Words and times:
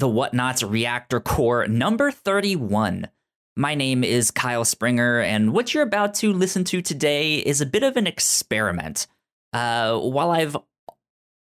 The 0.00 0.08
Whatnauts 0.08 0.66
Reactor 0.66 1.20
Corps 1.20 1.68
number 1.68 2.10
31. 2.10 3.08
My 3.54 3.74
name 3.74 4.02
is 4.02 4.30
Kyle 4.30 4.64
Springer, 4.64 5.20
and 5.20 5.52
what 5.52 5.74
you're 5.74 5.82
about 5.82 6.14
to 6.14 6.32
listen 6.32 6.64
to 6.64 6.80
today 6.80 7.36
is 7.36 7.60
a 7.60 7.66
bit 7.66 7.82
of 7.82 7.98
an 7.98 8.06
experiment. 8.06 9.06
Uh, 9.52 9.98
while 9.98 10.30
I've 10.30 10.56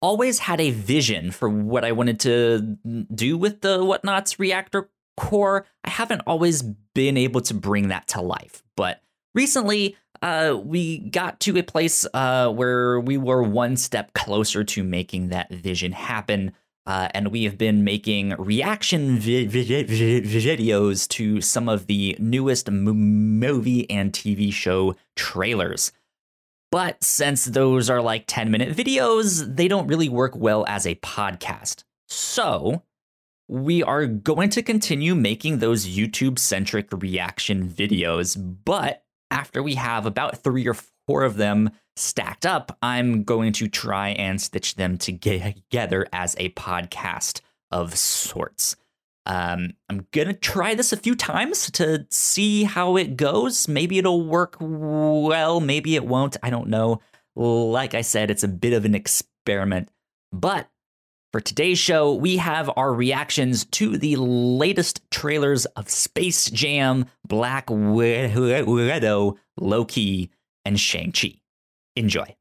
always 0.01 0.39
had 0.39 0.59
a 0.59 0.71
vision 0.71 1.31
for 1.31 1.47
what 1.47 1.85
I 1.85 1.93
wanted 1.93 2.19
to 2.19 3.05
do 3.15 3.37
with 3.37 3.61
the 3.61 3.79
Whatnauts 3.79 4.37
Reactor 4.37 4.89
Corps, 5.15 5.65
I 5.85 5.89
haven't 5.91 6.23
always 6.27 6.61
been 6.61 7.15
able 7.15 7.39
to 7.39 7.53
bring 7.53 7.87
that 7.87 8.07
to 8.09 8.21
life. 8.21 8.61
But 8.75 9.01
recently, 9.33 9.95
uh, 10.21 10.59
we 10.61 10.97
got 10.97 11.39
to 11.41 11.57
a 11.57 11.63
place 11.63 12.05
uh, 12.13 12.49
where 12.49 12.99
we 12.99 13.17
were 13.17 13.41
one 13.41 13.77
step 13.77 14.11
closer 14.11 14.65
to 14.65 14.83
making 14.83 15.29
that 15.29 15.49
vision 15.49 15.93
happen. 15.93 16.51
Uh, 16.89 17.07
and 17.13 17.27
we 17.27 17.43
have 17.43 17.55
been 17.55 17.83
making 17.83 18.33
reaction 18.39 19.19
vi- 19.19 19.45
vi- 19.45 19.83
vi- 19.83 20.21
videos 20.21 21.07
to 21.07 21.39
some 21.39 21.69
of 21.69 21.85
the 21.85 22.15
newest 22.17 22.67
m- 22.67 22.83
movie 23.39 23.87
and 23.91 24.11
TV 24.11 24.51
show 24.51 24.95
trailers. 25.15 25.91
But 26.71 27.03
since 27.03 27.45
those 27.45 27.91
are 27.91 28.01
like 28.01 28.23
10 28.25 28.49
minute 28.49 28.75
videos, 28.75 29.55
they 29.55 29.67
don't 29.67 29.85
really 29.85 30.09
work 30.09 30.35
well 30.35 30.65
as 30.67 30.87
a 30.87 30.95
podcast. 30.95 31.83
So 32.07 32.81
we 33.47 33.83
are 33.83 34.07
going 34.07 34.49
to 34.49 34.63
continue 34.63 35.13
making 35.13 35.59
those 35.59 35.85
YouTube 35.85 36.39
centric 36.39 36.87
reaction 36.91 37.69
videos, 37.69 38.35
but 38.65 39.03
after 39.29 39.61
we 39.61 39.75
have 39.75 40.07
about 40.07 40.39
three 40.39 40.67
or 40.67 40.75
four 41.05 41.21
of 41.21 41.37
them 41.37 41.69
stacked 41.99 42.45
up, 42.45 42.77
I'm 42.81 43.23
going 43.23 43.53
to 43.53 43.67
try 43.67 44.09
and 44.09 44.41
stitch 44.41 44.75
them 44.75 44.97
together 44.97 46.07
as 46.13 46.35
a 46.39 46.49
podcast 46.49 47.41
of 47.71 47.97
sorts. 47.97 48.75
Um, 49.25 49.73
I'm 49.89 50.07
gonna 50.11 50.33
try 50.33 50.73
this 50.73 50.91
a 50.91 50.97
few 50.97 51.13
times 51.15 51.69
to 51.71 52.07
see 52.09 52.63
how 52.63 52.97
it 52.97 53.15
goes. 53.15 53.67
Maybe 53.67 53.99
it'll 53.99 54.25
work 54.25 54.57
well, 54.59 55.59
maybe 55.59 55.95
it 55.95 56.05
won't. 56.05 56.35
I 56.41 56.49
don't 56.49 56.69
know. 56.69 57.01
Like 57.35 57.93
I 57.93 58.01
said, 58.01 58.31
it's 58.31 58.43
a 58.43 58.47
bit 58.47 58.73
of 58.73 58.85
an 58.85 58.95
experiment. 58.95 59.89
But 60.31 60.67
for 61.31 61.39
today's 61.41 61.77
show, 61.77 62.13
we 62.15 62.37
have 62.37 62.71
our 62.75 62.91
reactions 62.91 63.65
to 63.65 63.97
the 63.97 64.15
latest 64.15 65.01
trailers 65.11 65.65
of 65.65 65.89
Space 65.89 66.49
Jam, 66.49 67.05
Black 67.27 67.69
Widow, 67.69 69.37
Loki, 69.59 70.31
and 70.65 70.79
Shang-Chi. 70.79 71.35
Enjoy. 71.95 72.35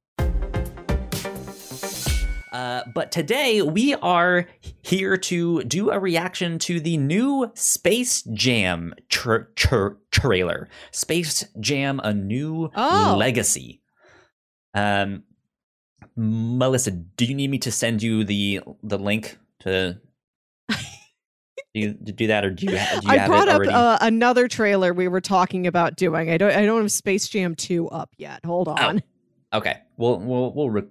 Uh, 2.53 2.83
but 2.95 3.13
today 3.13 3.61
we 3.63 3.95
are 3.97 4.47
here 4.83 5.17
to 5.19 5.63
do 5.65 5.91
a 5.91 5.99
reaction 5.99 6.59
to 6.59 6.81
the 6.81 6.97
new 6.97 7.51
Space 7.55 8.23
Jam 8.33 8.95
tra- 9.11 9.47
tra- 9.55 9.97
trailer. 10.11 10.69
Space 10.91 11.45
Jam: 11.61 12.01
A 12.03 12.15
New 12.15 12.71
Oh. 12.75 13.17
Legacy. 13.19 13.83
Um, 14.75 15.25
Melissa, 16.17 16.91
do 16.91 17.27
you 17.27 17.35
need 17.35 17.51
me 17.51 17.59
to 17.59 17.71
send 17.71 18.03
you 18.03 18.25
the 18.25 18.61
the 18.83 18.99
link 18.99 19.39
to 19.61 20.01
do, 20.71 20.77
you, 21.75 21.93
to 21.93 22.13
do 22.13 22.27
that, 22.29 22.45
or 22.45 22.51
do 22.51 22.67
you, 22.67 22.79
ha- 22.79 22.99
do 23.01 23.07
you 23.09 23.13
I 23.13 23.19
have 23.19 23.29
brought 23.29 23.49
it 23.49 23.69
up 23.69 23.75
uh, 23.75 23.99
another 24.05 24.49
trailer 24.49 24.95
we 24.95 25.07
were 25.07 25.21
talking 25.21 25.67
about 25.67 25.97
doing. 25.97 26.31
I 26.31 26.39
don't. 26.39 26.53
I 26.53 26.65
don't 26.65 26.81
have 26.81 26.91
Space 26.93 27.29
Jam 27.29 27.55
two 27.55 27.89
up 27.91 28.11
yet. 28.17 28.45
Hold 28.45 28.69
on. 28.69 29.03
Okay, 29.53 29.79
we'll 29.97 30.19
we'll 30.19 30.53
we'll 30.55 30.71
rec- 30.71 30.85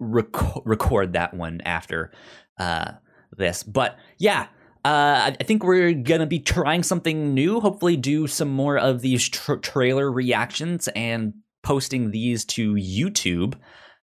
rec- 0.00 0.64
record 0.64 1.12
that 1.12 1.34
one 1.34 1.60
after 1.64 2.12
uh, 2.58 2.92
this. 3.36 3.62
But 3.62 3.96
yeah, 4.18 4.48
uh, 4.84 5.32
I 5.38 5.44
think 5.44 5.62
we're 5.62 5.92
gonna 5.92 6.26
be 6.26 6.40
trying 6.40 6.82
something 6.82 7.34
new. 7.34 7.60
Hopefully, 7.60 7.96
do 7.96 8.26
some 8.26 8.48
more 8.48 8.78
of 8.78 9.02
these 9.02 9.28
tra- 9.28 9.60
trailer 9.60 10.10
reactions 10.10 10.88
and 10.88 11.34
posting 11.62 12.10
these 12.10 12.44
to 12.44 12.74
YouTube. 12.74 13.54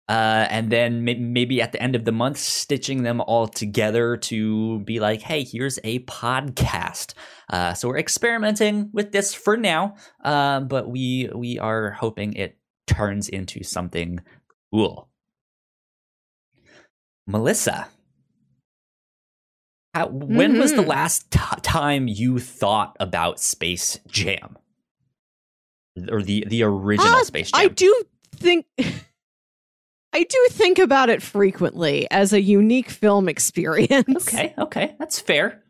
Uh, 0.09 0.45
and 0.49 0.69
then 0.69 1.05
may- 1.05 1.19
maybe 1.19 1.61
at 1.61 1.71
the 1.71 1.81
end 1.81 1.95
of 1.95 2.03
the 2.03 2.11
month, 2.11 2.37
stitching 2.37 3.03
them 3.03 3.21
all 3.21 3.47
together 3.47 4.17
to 4.17 4.79
be 4.79 4.99
like, 4.99 5.21
hey, 5.21 5.41
here's 5.41 5.79
a 5.85 5.99
podcast. 5.99 7.13
Uh, 7.49 7.73
so 7.73 7.87
we're 7.87 7.97
experimenting 7.97 8.89
with 8.91 9.13
this 9.13 9.33
for 9.33 9.55
now, 9.55 9.95
uh, 10.25 10.59
but 10.59 10.89
we 10.89 11.29
we 11.33 11.59
are 11.59 11.91
hoping 11.91 12.33
it 12.33 12.57
turns 12.87 13.29
into 13.29 13.63
something 13.63 14.19
cool. 14.73 15.09
Melissa, 17.27 17.87
how, 19.93 20.07
when 20.07 20.57
was 20.57 20.73
the 20.73 20.81
Mhm. 20.83 20.87
last 20.87 21.29
t- 21.31 21.39
time 21.61 22.07
you 22.07 22.39
thought 22.39 22.95
about 22.99 23.39
Space 23.39 23.99
Jam? 24.07 24.57
Or 26.09 26.21
the, 26.21 26.45
the 26.47 26.63
original 26.63 27.19
Uh, 27.19 27.23
Space 27.23 27.51
Jam? 27.51 27.61
I 27.61 27.67
do 27.67 28.03
think. 28.35 28.65
I 30.13 30.23
do 30.23 30.47
think 30.51 30.77
about 30.79 31.09
it 31.09 31.21
frequently 31.21 32.09
as 32.11 32.33
a 32.33 32.41
unique 32.41 32.89
film 32.89 33.29
experience. 33.29 34.27
Okay, 34.27 34.53
okay, 34.57 34.95
that's 34.99 35.19
fair. 35.19 35.63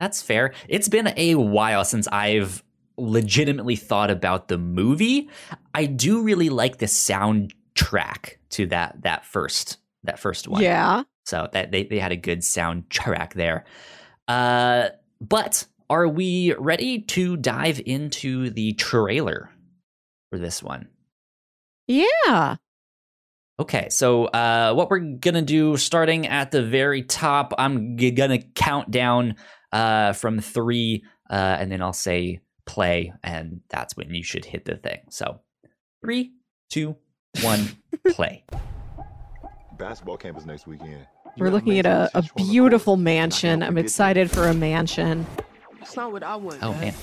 That's 0.00 0.20
fair. 0.22 0.54
It's 0.68 0.88
been 0.88 1.12
a 1.16 1.36
while 1.36 1.84
since 1.84 2.08
I've 2.08 2.62
legitimately 2.98 3.76
thought 3.76 4.10
about 4.10 4.48
the 4.48 4.58
movie. 4.58 5.28
I 5.74 5.86
do 5.86 6.22
really 6.22 6.48
like 6.48 6.78
the 6.78 6.86
soundtrack 6.86 8.36
to 8.50 8.66
that 8.66 9.02
that 9.02 9.24
first 9.26 9.78
that 10.04 10.18
first 10.18 10.48
one. 10.48 10.62
Yeah. 10.62 11.02
So 11.24 11.48
that 11.52 11.72
they, 11.72 11.84
they 11.84 11.98
had 11.98 12.12
a 12.12 12.16
good 12.16 12.40
soundtrack 12.40 13.32
there. 13.34 13.64
Uh, 14.28 14.90
but 15.20 15.66
are 15.90 16.08
we 16.08 16.54
ready 16.54 17.00
to 17.00 17.36
dive 17.36 17.80
into 17.84 18.50
the 18.50 18.72
trailer 18.74 19.50
for 20.30 20.38
this 20.38 20.62
one? 20.62 20.88
Yeah. 21.86 22.56
Okay, 23.58 23.88
so 23.88 24.26
uh, 24.26 24.74
what 24.74 24.90
we're 24.90 24.98
gonna 24.98 25.42
do, 25.42 25.76
starting 25.76 26.26
at 26.26 26.50
the 26.50 26.62
very 26.62 27.02
top, 27.02 27.54
I'm 27.56 27.96
g- 27.96 28.10
gonna 28.10 28.38
count 28.38 28.90
down 28.90 29.36
uh, 29.72 30.12
from 30.12 30.40
three, 30.40 31.04
uh, 31.30 31.56
and 31.58 31.72
then 31.72 31.80
I'll 31.80 31.94
say 31.94 32.40
play, 32.66 33.12
and 33.22 33.60
that's 33.68 33.96
when 33.96 34.12
you 34.14 34.22
should 34.22 34.44
hit 34.44 34.64
the 34.64 34.76
thing. 34.76 35.00
So, 35.10 35.40
three, 36.02 36.32
two, 36.70 36.96
one, 37.42 37.68
play. 38.08 38.44
Basketball 39.78 40.16
campus 40.16 40.44
next 40.44 40.66
weekend. 40.66 41.06
You 41.36 41.44
We're 41.44 41.50
looking 41.50 41.78
at 41.78 41.86
a, 41.86 42.04
a 42.14 42.22
potential 42.22 42.32
on 42.40 42.46
the 42.46 42.52
beautiful 42.52 42.94
court, 42.94 42.98
and 43.00 43.08
I 43.08 43.12
mansion. 43.12 43.62
I'm 43.62 43.78
excited 43.78 44.30
for 44.30 44.48
a 44.48 44.54
mansion. 44.54 45.26
It's 45.80 45.96
not 45.96 46.12
what 46.12 46.22
I 46.22 46.36
want. 46.36 46.58
Oh 46.62 46.72
man, 46.74 46.94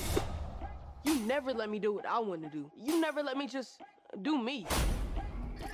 You 1.04 1.14
never 1.20 1.52
let 1.52 1.70
me 1.70 1.78
do 1.78 1.92
what 1.92 2.04
I 2.06 2.18
want 2.18 2.42
to 2.42 2.48
do. 2.48 2.70
You 2.76 3.00
never 3.00 3.22
let 3.22 3.36
me 3.36 3.46
just 3.46 3.80
do 4.22 4.36
me. 4.42 4.66
there. 4.68 5.68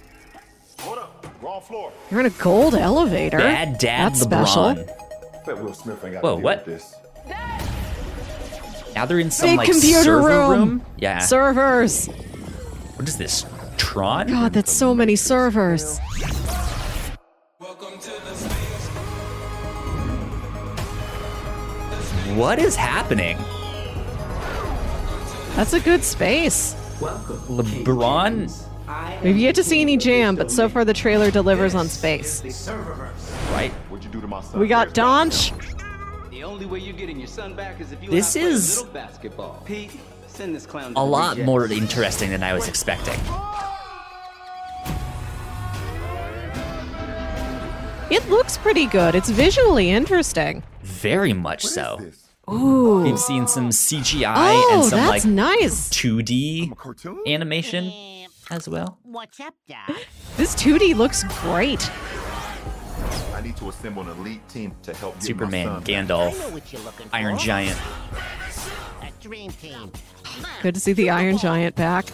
Hold 0.81 0.99
up. 0.99 1.27
Wrong 1.43 1.61
floor. 1.63 1.93
You're 2.11 2.21
in 2.21 2.27
a 2.27 2.31
gold 2.31 2.75
elevator. 2.75 3.39
Bad 3.39 3.79
Dad 3.79 4.13
That's 4.15 4.27
LeBron. 4.27 4.47
special. 4.47 4.97
Bet 5.47 5.63
Will 5.65 5.73
Smith 5.75 6.05
ain't 6.05 6.15
got 6.15 6.23
Whoa, 6.23 6.37
to 6.37 6.43
what? 6.43 6.67
with 6.67 6.77
this. 6.83 6.95
Now 8.95 9.07
they're 9.07 9.19
in 9.19 9.31
some 9.31 9.49
Big 9.51 9.59
like 9.59 9.71
computer 9.71 10.03
server 10.03 10.29
room. 10.29 10.51
room. 10.51 10.87
Yeah. 10.99 11.19
Servers. 11.19 12.07
what 12.97 13.09
is 13.09 13.17
this? 13.17 13.47
Tron? 13.77 14.27
God, 14.29 14.53
that's 14.53 14.73
so 14.73 14.95
many 14.95 15.17
servers. 15.17 15.99
What 22.37 22.59
is 22.59 22.77
happening? 22.77 23.37
That's 25.57 25.73
a 25.73 25.81
good 25.81 26.05
space. 26.05 26.75
LeBron, 27.01 28.67
We've 29.23 29.37
yet 29.37 29.55
to 29.57 29.65
see 29.65 29.81
any 29.81 29.97
jam, 29.97 30.37
but 30.37 30.51
so 30.51 30.69
far 30.69 30.85
the 30.85 30.93
trailer 30.95 31.31
delivers 31.31 31.75
on 31.75 31.89
space. 31.89 32.43
right? 33.53 33.71
What'd 33.89 34.05
you 34.05 34.11
do 34.11 34.21
to 34.21 34.27
my 34.27 34.41
son? 34.41 34.61
We 34.61 34.69
got 34.69 34.89
Donch. 34.89 35.53
The 36.51 36.55
only 36.55 36.67
way 36.67 36.81
you're 36.81 36.97
getting 36.97 37.17
your 37.17 37.29
son 37.29 37.55
back 37.55 37.81
is 37.81 37.93
if 37.93 38.03
you 38.03 38.11
This 38.11 38.35
and 38.35 38.45
I 38.45 38.49
play 38.49 38.55
is 38.57 38.77
a 38.77 38.81
little 38.81 38.93
basketball. 38.93 39.63
Pete, 39.65 39.93
send 40.27 40.53
this 40.53 40.67
clown. 40.67 40.87
A 40.87 40.89
to 40.89 40.95
the 40.95 41.01
lot 41.01 41.31
rejects. 41.37 41.47
more 41.47 41.67
interesting 41.69 42.31
than 42.31 42.43
I 42.43 42.55
was 42.55 42.67
expecting. 42.67 43.15
It 48.11 48.29
looks 48.29 48.59
pretty 48.59 48.87
good. 48.87 49.15
It's 49.15 49.31
visually 49.31 49.91
interesting. 49.91 50.65
Very 50.83 51.33
much 51.33 51.65
so. 51.65 52.11
Ooh. 52.51 53.03
We've 53.05 53.17
seen 53.17 53.47
some 53.47 53.69
CGI 53.71 54.35
Oh, 54.35 54.71
and 54.73 54.85
some 54.85 54.99
that's 54.99 55.25
like 55.25 55.33
nice. 55.33 55.89
2D 55.91 56.73
animation 57.29 57.93
as 58.51 58.69
well. 58.69 58.99
What's 59.05 59.39
up, 59.39 59.55
Doc? 59.69 59.97
This 60.37 60.57
2D 60.57 60.97
looks 60.97 61.23
great. 61.43 61.89
I 63.41 63.43
need 63.43 63.57
to 63.57 63.71
assemble 63.71 64.03
an 64.03 64.11
elite 64.19 64.47
team 64.51 64.77
to 64.83 64.93
help 64.93 65.15
get 65.15 65.23
my 65.23 65.27
Superman, 65.27 65.67
son 65.67 65.81
back. 65.81 65.89
I 65.89 66.03
know 66.03 66.15
Gandalf, 66.15 66.53
what 66.53 66.63
for. 66.63 67.17
Iron 67.17 67.39
Giant. 67.39 67.81
A 69.01 69.09
dream 69.23 69.51
team. 69.51 69.91
Good 70.61 70.75
to 70.75 70.81
see 70.81 70.93
the 70.93 71.09
Iron 71.09 71.39
Giant 71.39 71.75
back. 71.75 72.05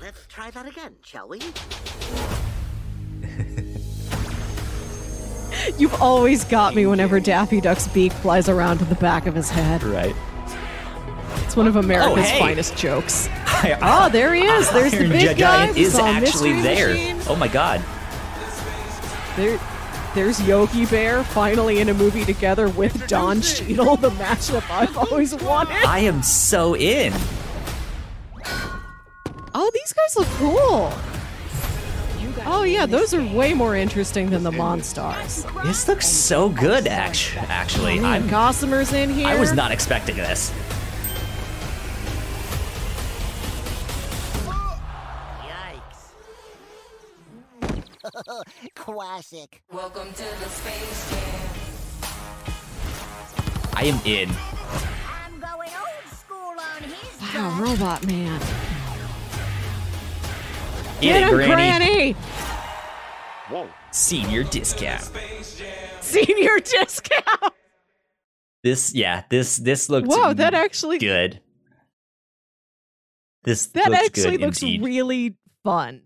Let's 0.00 0.26
try 0.26 0.50
that 0.50 0.66
again, 0.66 0.96
shall 1.04 1.28
we? 1.28 1.38
You've 5.78 6.02
always 6.02 6.42
got 6.42 6.74
me 6.74 6.86
whenever 6.86 7.20
Daffy 7.20 7.60
Duck's 7.60 7.86
beak 7.86 8.10
flies 8.10 8.48
around 8.48 8.78
to 8.78 8.84
the 8.84 8.96
back 8.96 9.28
of 9.28 9.36
his 9.36 9.48
head. 9.48 9.84
Right. 9.84 10.16
It's 11.44 11.56
one 11.56 11.68
of 11.68 11.76
oh, 11.76 11.80
America's 11.80 12.30
hey. 12.30 12.40
finest 12.40 12.76
jokes. 12.76 13.28
Oh, 13.64 14.08
there 14.10 14.34
he 14.34 14.42
is. 14.42 14.68
There's 14.72 14.90
the 14.90 15.08
big 15.08 15.38
guy. 15.38 15.66
Giant 15.66 15.76
We 15.76 15.82
is 15.82 15.92
saw 15.92 16.08
actually 16.08 16.60
there. 16.62 16.88
Machine. 16.88 17.20
Oh 17.28 17.36
my 17.36 17.46
god. 17.46 17.80
There, 19.36 19.58
there's 20.14 20.40
Yogi 20.46 20.86
Bear 20.86 21.24
finally 21.24 21.80
in 21.80 21.88
a 21.88 21.94
movie 21.94 22.24
together 22.24 22.68
with 22.68 23.06
Don 23.08 23.40
Cheadle, 23.40 23.96
the 23.96 24.10
matchup 24.10 24.68
I've 24.70 24.96
always 24.96 25.34
wanted. 25.34 25.84
I 25.84 26.00
am 26.00 26.22
so 26.22 26.76
in. 26.76 27.12
Oh, 29.54 29.70
these 29.72 29.92
guys 29.92 30.16
look 30.16 30.28
cool. 30.38 30.92
Oh 32.44 32.64
yeah, 32.64 32.86
those 32.86 33.14
are 33.14 33.22
way 33.34 33.54
more 33.54 33.76
interesting 33.76 34.30
than 34.30 34.42
the 34.42 34.50
Monstars. 34.50 35.44
This 35.64 35.86
looks 35.86 36.08
so 36.08 36.48
good, 36.48 36.86
act- 36.86 37.34
actually. 37.36 38.00
Man, 38.00 38.22
I'm, 38.22 38.28
Gossamer's 38.28 38.92
in 38.92 39.10
here. 39.10 39.28
I 39.28 39.38
was 39.38 39.52
not 39.52 39.70
expecting 39.70 40.16
this. 40.16 40.52
Classic. 49.02 49.60
Welcome 49.72 50.12
to 50.12 50.22
the 50.22 50.48
Space 50.48 51.10
Jam. 51.10 51.40
I 53.74 53.86
am 53.86 54.00
in. 54.06 54.30
I'm 55.08 55.40
going 55.40 55.70
old 55.74 56.06
school 56.14 56.54
on 56.56 56.82
his 56.84 57.34
Wow, 57.34 57.58
Robot 57.60 58.06
Man. 58.06 58.38
Get 61.00 61.00
Get 61.00 61.16
it, 61.16 61.28
him, 61.28 61.34
Granny. 61.34 62.12
Granny. 63.50 63.66
Senior 63.90 64.44
discount. 64.44 65.10
Senior 66.00 66.60
discount. 66.60 67.54
This, 68.62 68.94
yeah, 68.94 69.24
this 69.28 69.56
this 69.56 69.90
looks 69.90 70.08
Wow, 70.08 70.32
that 70.32 70.54
actually 70.54 70.98
good. 70.98 71.40
This 73.42 73.66
that 73.66 73.90
looks 73.90 74.04
actually 74.06 74.36
good 74.36 74.46
looks 74.46 74.62
indeed. 74.62 74.84
really 74.84 75.36
fun. 75.64 76.02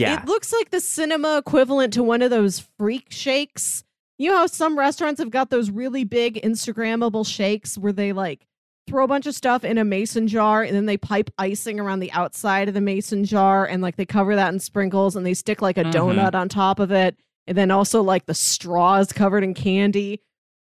Yeah, 0.00 0.22
It 0.22 0.26
looks 0.28 0.52
like 0.52 0.70
the 0.70 0.80
cinema 0.80 1.38
equivalent 1.38 1.92
to 1.94 2.02
one 2.02 2.22
of 2.22 2.30
those 2.30 2.66
freak 2.78 3.06
shakes. 3.10 3.84
You 4.18 4.30
know 4.30 4.38
how 4.38 4.46
some 4.46 4.78
restaurants 4.78 5.20
have 5.20 5.30
got 5.30 5.50
those 5.50 5.70
really 5.70 6.04
big 6.04 6.40
Instagrammable 6.42 7.26
shakes 7.26 7.76
where 7.76 7.92
they 7.92 8.12
like 8.12 8.46
throw 8.88 9.04
a 9.04 9.08
bunch 9.08 9.26
of 9.26 9.34
stuff 9.34 9.64
in 9.64 9.78
a 9.78 9.84
mason 9.84 10.28
jar 10.28 10.62
and 10.62 10.74
then 10.74 10.86
they 10.86 10.96
pipe 10.96 11.28
icing 11.38 11.80
around 11.80 11.98
the 12.00 12.12
outside 12.12 12.68
of 12.68 12.74
the 12.74 12.80
mason 12.80 13.24
jar 13.24 13.66
and 13.66 13.82
like 13.82 13.96
they 13.96 14.06
cover 14.06 14.36
that 14.36 14.52
in 14.52 14.60
sprinkles 14.60 15.16
and 15.16 15.26
they 15.26 15.34
stick 15.34 15.60
like 15.60 15.76
a 15.76 15.82
Mhm. 15.84 15.92
donut 15.92 16.34
on 16.34 16.48
top 16.48 16.78
of 16.78 16.92
it 16.92 17.16
and 17.48 17.58
then 17.58 17.70
also 17.70 18.00
like 18.02 18.26
the 18.26 18.34
straws 18.34 19.12
covered 19.12 19.42
in 19.44 19.54
candy. 19.54 20.20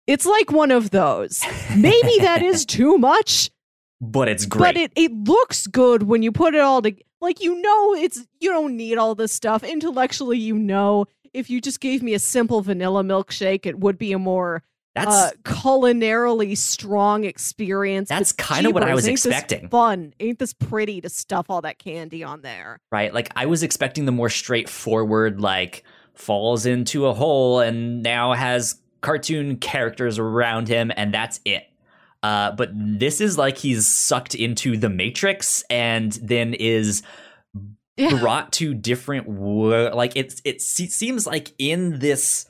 It's 0.07 0.25
like 0.25 0.51
one 0.51 0.71
of 0.71 0.89
those. 0.91 1.41
Maybe 1.77 2.17
that 2.19 2.41
is 2.43 2.65
too 2.65 2.97
much, 2.97 3.51
but 4.01 4.27
it's 4.29 4.45
great. 4.45 4.73
but 4.73 4.77
it, 4.77 4.91
it 4.95 5.11
looks 5.13 5.67
good 5.67 6.03
when 6.03 6.23
you 6.23 6.31
put 6.31 6.55
it 6.55 6.61
all 6.61 6.81
together. 6.81 7.03
Like 7.23 7.41
you 7.41 7.59
know, 7.61 7.95
it's 7.95 8.27
you 8.39 8.51
don't 8.51 8.75
need 8.75 8.97
all 8.97 9.15
this 9.15 9.31
stuff 9.31 9.63
intellectually. 9.63 10.37
You 10.37 10.55
know, 10.55 11.05
if 11.33 11.49
you 11.49 11.61
just 11.61 11.79
gave 11.79 12.03
me 12.03 12.13
a 12.13 12.19
simple 12.19 12.61
vanilla 12.61 13.01
milkshake, 13.01 13.65
it 13.65 13.79
would 13.79 13.97
be 13.97 14.11
a 14.11 14.19
more 14.19 14.61
that's 14.93 15.15
uh, 15.15 15.31
culinarily 15.43 16.55
strong 16.55 17.23
experience. 17.23 18.09
That's 18.09 18.33
kinda 18.33 18.69
what 18.69 18.83
I 18.83 18.93
was 18.93 19.07
ain't 19.07 19.17
this 19.17 19.25
expecting. 19.25 19.69
Fun, 19.69 20.13
ain't 20.19 20.37
this 20.37 20.53
pretty 20.53 21.01
to 21.01 21.09
stuff 21.09 21.49
all 21.49 21.61
that 21.61 21.79
candy 21.79 22.23
on 22.23 22.41
there? 22.41 22.79
right. 22.91 23.13
Like 23.13 23.31
I 23.35 23.45
was 23.47 23.63
expecting 23.63 24.05
the 24.05 24.11
more 24.11 24.29
straightforward, 24.29 25.41
like 25.41 25.83
falls 26.13 26.65
into 26.65 27.07
a 27.07 27.13
hole 27.13 27.59
and 27.59 28.03
now 28.03 28.33
has 28.33 28.81
cartoon 29.01 29.57
characters 29.57 30.19
around 30.19 30.67
him, 30.67 30.91
and 30.95 31.13
that's 31.13 31.39
it. 31.45 31.67
Uh, 32.23 32.51
but 32.53 32.69
this 32.73 33.19
is 33.21 33.37
like 33.37 33.57
he's 33.57 33.85
sucked 33.85 34.33
into 34.33 34.77
the 34.77 34.89
Matrix 34.89 35.63
and 35.69 36.13
then 36.23 36.53
is 36.55 37.03
Yeah. 37.97 38.17
brought 38.19 38.51
to 38.53 38.73
different 38.73 39.27
wor- 39.27 39.91
like 39.93 40.13
it's 40.15 40.41
it 40.45 40.61
seems 40.61 41.27
like 41.27 41.51
in 41.59 41.99
this 41.99 42.47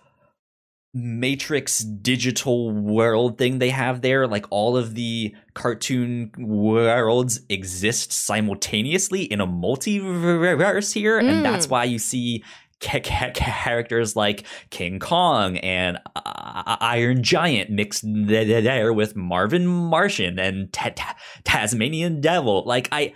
matrix 0.95 1.79
digital 1.79 2.71
world 2.71 3.39
thing 3.39 3.57
they 3.57 3.71
have 3.71 4.01
there 4.01 4.27
like 4.27 4.45
all 4.51 4.77
of 4.77 4.93
the 4.93 5.33
cartoon 5.55 6.29
worlds 6.37 7.39
exist 7.49 8.13
simultaneously 8.13 9.23
in 9.23 9.41
a 9.41 9.47
multiverse 9.47 10.93
here 10.93 11.17
and 11.17 11.43
that's 11.43 11.65
Mm. 11.65 11.71
why 11.71 11.83
you 11.85 11.97
see 11.97 12.43
characters 12.83 14.15
like 14.15 14.43
King 14.69 14.99
Kong 14.99 15.57
and 15.57 15.97
uh, 16.15 16.77
Iron 16.81 17.23
Giant 17.23 17.69
mixed 17.69 18.03
th- 18.03 18.27
th- 18.27 18.63
there 18.63 18.93
with 18.93 19.15
Marvin 19.15 19.65
Martian 19.65 20.37
and 20.39 20.71
Ta- 20.71 20.91
Ta- 20.95 21.15
Tasmanian 21.43 22.21
Devil 22.21 22.63
like 22.65 22.89
I 22.91 23.13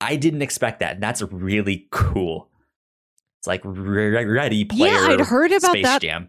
I 0.00 0.16
didn't 0.16 0.42
expect 0.42 0.80
that. 0.80 1.00
That's 1.00 1.22
really 1.22 1.86
cool. 1.92 2.50
It's 3.40 3.46
like 3.46 3.64
re- 3.64 4.08
re- 4.08 4.24
Ready 4.24 4.64
Player. 4.64 4.92
Yeah, 4.92 5.06
I'd 5.10 5.20
heard 5.20 5.52
about 5.52 5.70
Space 5.70 5.84
that. 5.84 6.00
Jam. 6.02 6.28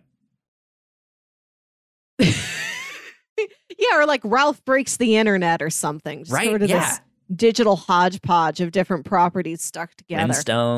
yeah, 2.20 3.96
or 3.96 4.06
like 4.06 4.22
Ralph 4.24 4.64
breaks 4.66 4.98
the 4.98 5.16
internet 5.16 5.62
or 5.62 5.70
something. 5.70 6.20
Just 6.20 6.32
Right, 6.32 6.50
Sort 6.50 6.62
of 6.62 6.70
yeah. 6.70 6.90
this 6.90 7.00
digital 7.34 7.76
hodgepodge 7.76 8.60
of 8.62 8.72
different 8.72 9.06
properties 9.06 9.64
stuck 9.64 9.94
together. 9.96 10.22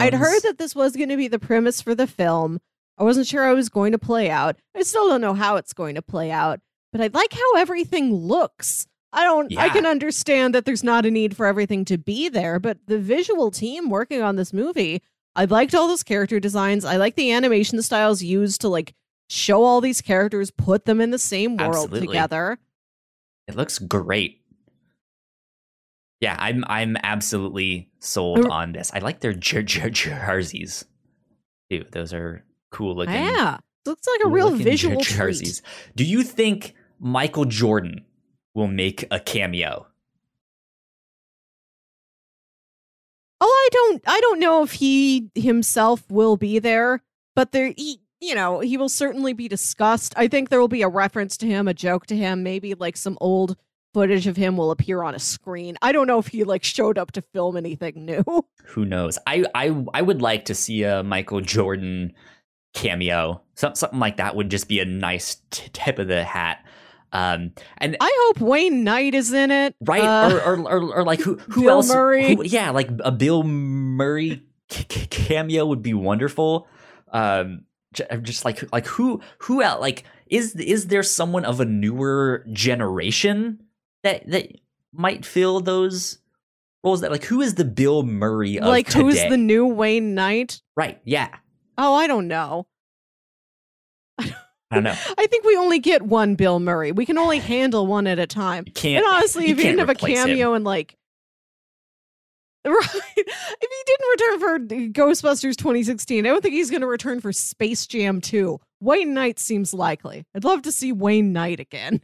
I'd 0.02 0.14
heard 0.14 0.42
that 0.44 0.58
this 0.58 0.76
was 0.76 0.96
going 0.96 1.10
to 1.10 1.18
be 1.18 1.28
the 1.28 1.40
premise 1.40 1.82
for 1.82 1.96
the 1.96 2.08
film. 2.08 2.60
I 2.98 3.04
wasn't 3.04 3.28
sure 3.28 3.44
I 3.44 3.54
was 3.54 3.70
going 3.70 3.92
to 3.92 3.98
play 3.98 4.30
out. 4.30 4.56
I 4.76 4.84
still 4.84 5.10
don't 5.10 5.22
know 5.22 5.34
how 5.34 5.58
it's 5.58 5.74
going 5.74 5.96
to 5.96 6.02
play 6.02 6.32
out, 6.32 6.60
but 6.92 7.02
I 7.02 7.08
like 7.08 7.34
how 7.34 7.56
everything 7.58 8.14
looks. 8.14 8.88
I 9.12 9.24
don't 9.24 9.58
I 9.58 9.70
can 9.70 9.86
understand 9.86 10.54
that 10.54 10.66
there's 10.66 10.84
not 10.84 11.06
a 11.06 11.12
need 11.12 11.38
for 11.38 11.46
everything 11.46 11.86
to 11.86 11.98
be 11.98 12.28
there, 12.28 12.60
but 12.60 12.78
the 12.88 13.00
visual 13.00 13.50
team 13.50 13.90
working 13.90 14.22
on 14.22 14.36
this 14.36 14.52
movie, 14.52 15.02
I 15.36 15.46
liked 15.46 15.74
all 15.74 15.88
those 15.88 16.04
character 16.04 16.40
designs. 16.40 16.84
I 16.84 16.98
like 16.98 17.16
the 17.16 17.32
animation 17.32 17.82
styles 17.82 18.22
used 18.22 18.62
to 18.62 18.70
like 18.70 18.94
show 19.30 19.64
all 19.64 19.80
these 19.80 20.02
characters, 20.02 20.52
put 20.52 20.86
them 20.86 21.00
in 21.00 21.12
the 21.12 21.20
same 21.20 21.56
world 21.56 21.76
Absolutely. 21.76 22.08
together. 22.08 22.60
It 23.48 23.56
looks 23.56 23.80
great. 23.80 24.42
Yeah, 26.22 26.36
I'm 26.40 26.64
I'm 26.68 26.96
absolutely 27.04 27.90
sold 28.00 28.46
Uh, 28.46 28.50
on 28.50 28.72
this. 28.72 28.92
I 28.94 29.00
like 29.00 29.20
their 29.20 29.34
jer- 29.34 29.64
jer- 29.64 29.90
jerseys 29.90 30.86
too. 31.70 31.86
Those 31.92 32.14
are 32.14 32.44
cool 32.72 32.96
looking. 32.96 33.14
Yeah. 33.16 33.58
Looks 33.86 34.08
like 34.08 34.20
a 34.22 34.24
cool 34.24 34.32
real 34.32 34.50
visual 34.52 35.02
jer- 35.02 35.04
treat. 35.04 35.18
jerseys. 35.18 35.62
Do 35.96 36.04
you 36.04 36.24
think 36.24 36.74
Michael 37.00 37.46
Jordan 37.46 38.06
will 38.54 38.68
make 38.68 39.06
a 39.12 39.20
cameo? 39.20 39.88
Oh, 43.42 43.48
I 43.48 43.70
don't 43.72 44.04
I 44.08 44.20
don't 44.22 44.40
know 44.40 44.64
if 44.64 44.74
he 44.74 45.30
himself 45.36 46.04
will 46.10 46.38
be 46.38 46.60
there, 46.60 47.02
but 47.36 47.52
there 47.52 47.74
he, 47.78 48.00
you 48.22 48.34
know, 48.34 48.60
he 48.62 48.78
will 48.78 48.90
certainly 48.90 49.34
be 49.34 49.48
discussed. 49.48 50.14
I 50.18 50.28
think 50.28 50.50
there 50.50 50.60
will 50.60 50.68
be 50.70 50.82
a 50.82 50.88
reference 50.88 51.36
to 51.38 51.46
him, 51.48 51.68
a 51.68 51.74
joke 51.74 52.06
to 52.08 52.16
him, 52.16 52.44
maybe 52.44 52.74
like 52.74 52.96
some 52.98 53.18
old 53.22 53.58
footage 53.96 54.28
of 54.28 54.36
him 54.36 54.58
will 54.58 54.72
appear 54.72 55.04
on 55.04 55.16
a 55.16 55.20
screen. 55.20 55.78
I 55.82 55.94
don't 55.94 56.06
know 56.06 56.20
if 56.20 56.28
he 56.28 56.44
like 56.44 56.66
showed 56.66 56.98
up 56.98 57.14
to 57.14 57.22
film 57.22 57.56
anything 57.56 58.06
new. 58.06 58.24
Who 58.66 58.84
knows? 58.84 59.18
I 59.26 59.46
I 59.56 59.74
I 59.94 60.02
would 60.02 60.22
like 60.22 60.46
to 60.46 60.54
see 60.56 60.84
a 60.84 61.02
Michael 61.02 61.40
Jordan 61.40 62.12
cameo. 62.74 63.42
Some, 63.56 63.74
something 63.76 64.00
like 64.00 64.18
that 64.18 64.36
would 64.36 64.50
just 64.52 64.68
be 64.68 64.82
a 64.82 64.86
nice 64.86 65.38
t- 65.50 65.70
tip 65.72 65.98
of 65.98 66.10
the 66.10 66.24
hat. 66.26 66.66
Um, 67.14 67.54
and 67.78 67.96
I 68.02 68.12
hope 68.26 68.42
Wayne 68.42 68.84
Knight 68.84 69.16
is 69.16 69.32
in 69.32 69.50
it. 69.50 69.76
right 69.80 70.04
Uh, 70.04 70.42
or, 70.46 70.58
or, 70.58 70.60
or 70.68 70.96
or 70.98 71.04
like 71.06 71.22
who 71.22 71.36
who 71.50 71.62
Bill 71.62 71.70
else 71.76 71.88
Murray. 71.94 72.36
who- 72.36 72.44
yeah 72.44 72.72
like 72.72 72.90
a 73.00 73.12
bill 73.12 73.44
murray 73.44 74.44
c- 74.70 74.86
c- 74.92 75.08
cameo 75.08 75.66
would 75.66 75.82
be 75.82 75.94
wonderful 75.94 76.68
um 77.14 77.62
just 78.24 78.44
like 78.44 78.70
like 78.74 78.86
who 78.88 79.22
who 79.38 79.64
out 79.64 79.80
like 79.80 80.04
is 80.28 80.54
is 80.58 80.88
there 80.88 81.04
someone 81.04 81.46
of 81.46 81.62
a 81.62 81.66
newer 81.66 82.44
generation 82.52 83.62
that 84.06 84.26
that 84.30 84.48
might 84.94 85.26
fill 85.26 85.60
those 85.60 86.20
roles 86.84 87.02
that 87.02 87.12
like 87.12 87.24
who 87.26 87.42
is 87.42 87.56
the 87.56 87.66
bill 87.66 88.04
murray 88.04 88.58
of 88.58 88.68
like 88.68 88.92
who's 88.94 89.22
the 89.28 89.36
new 89.38 89.66
Wayne 89.66 90.16
Knight? 90.16 90.62
right 90.78 91.02
yeah 91.04 91.30
Oh, 91.78 91.94
I 91.94 92.08
don't 92.08 92.30
know. 92.30 92.68
i 94.18 94.26
don't 94.72 94.84
know 94.84 94.96
I 95.18 95.28
think 95.28 95.44
we 95.44 95.58
only 95.58 95.80
get 95.80 96.02
one 96.04 96.36
Bill 96.36 96.60
Murray. 96.60 96.92
We 96.94 97.06
can 97.06 97.18
only 97.18 97.40
handle 97.40 97.86
one 97.86 98.08
at 98.08 98.18
a 98.20 98.26
time. 98.28 98.64
you 98.68 98.72
can't 98.74 99.04
and 99.06 99.14
honestly, 99.14 99.46
you 99.48 99.52
if 99.52 99.58
you 99.58 99.64
didn't 99.64 99.80
have 99.80 99.90
a 99.90 99.92
replace 99.92 100.20
him. 100.20 100.28
cameo 100.28 100.54
and 100.54 100.64
like, 100.64 100.96
right, 102.66 102.78
if 103.18 103.18
he 103.18 103.84
didn't 103.86 104.10
return 104.12 104.40
for 104.40 104.60
Ghostbusters 104.94 105.56
2016, 105.56 106.26
I 106.26 106.30
don't 106.30 106.42
think 106.42 106.54
he's 106.56 106.72
going 106.72 106.82
to 106.82 106.88
return 106.88 107.20
for 107.22 107.32
Space 107.34 107.86
Jam 107.86 108.22
2. 108.22 108.60
Wayne 108.80 109.14
Knight 109.14 109.38
seems 109.40 109.74
likely. 109.74 110.26
I'd 110.34 110.44
love 110.46 110.62
to 110.64 110.72
see 110.72 110.92
Wayne 110.92 111.32
Knight 111.34 111.60
again. 111.60 112.02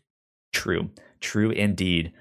True. 0.54 0.90
True 1.22 1.52
indeed. 1.52 2.12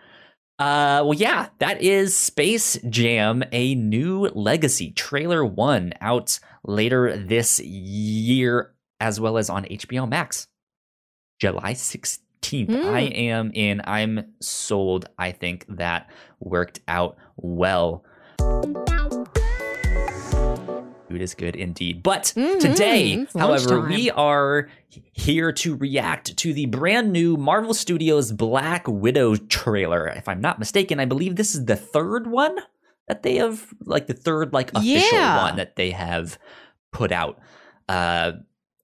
Uh 0.58 1.02
well 1.04 1.14
yeah, 1.14 1.48
that 1.58 1.80
is 1.82 2.16
Space 2.16 2.78
Jam, 2.88 3.42
a 3.50 3.74
new 3.74 4.26
legacy 4.28 4.92
trailer 4.92 5.44
one 5.44 5.94
out 6.00 6.38
later 6.64 7.16
this 7.16 7.58
year 7.60 8.74
as 9.00 9.18
well 9.18 9.38
as 9.38 9.48
on 9.50 9.64
HBO 9.64 10.08
Max. 10.08 10.46
July 11.40 11.72
16th. 11.72 12.84
I 12.84 13.00
am 13.00 13.50
in. 13.54 13.80
I'm 13.84 14.34
sold. 14.40 15.08
I 15.18 15.32
think 15.32 15.64
that 15.68 16.10
worked 16.38 16.80
out 16.86 17.16
well. 17.36 18.04
Food 21.10 21.22
is 21.22 21.34
good 21.34 21.56
indeed. 21.56 22.04
But 22.04 22.32
Mhm, 22.36 22.60
today, 22.60 23.26
however, 23.36 23.80
we 23.80 24.12
are 24.12 24.68
here 25.12 25.50
to 25.54 25.74
react 25.74 26.36
to 26.36 26.52
the 26.52 26.66
brand 26.66 27.12
new 27.12 27.36
Marvel 27.36 27.74
Studios 27.74 28.30
Black 28.30 28.86
Widow 28.86 29.34
trailer. 29.34 30.06
If 30.06 30.28
I'm 30.28 30.40
not 30.40 30.60
mistaken, 30.60 31.00
I 31.00 31.06
believe 31.06 31.34
this 31.34 31.56
is 31.56 31.64
the 31.64 31.74
third 31.74 32.28
one 32.28 32.56
that 33.08 33.24
they 33.24 33.36
have, 33.36 33.66
like 33.84 34.06
the 34.06 34.14
third 34.14 34.52
like 34.52 34.70
official 34.72 35.18
Yeah. 35.18 35.42
one 35.42 35.56
that 35.56 35.74
they 35.74 35.90
have 35.90 36.38
put 36.92 37.10
out. 37.10 37.40
Uh, 37.88 38.32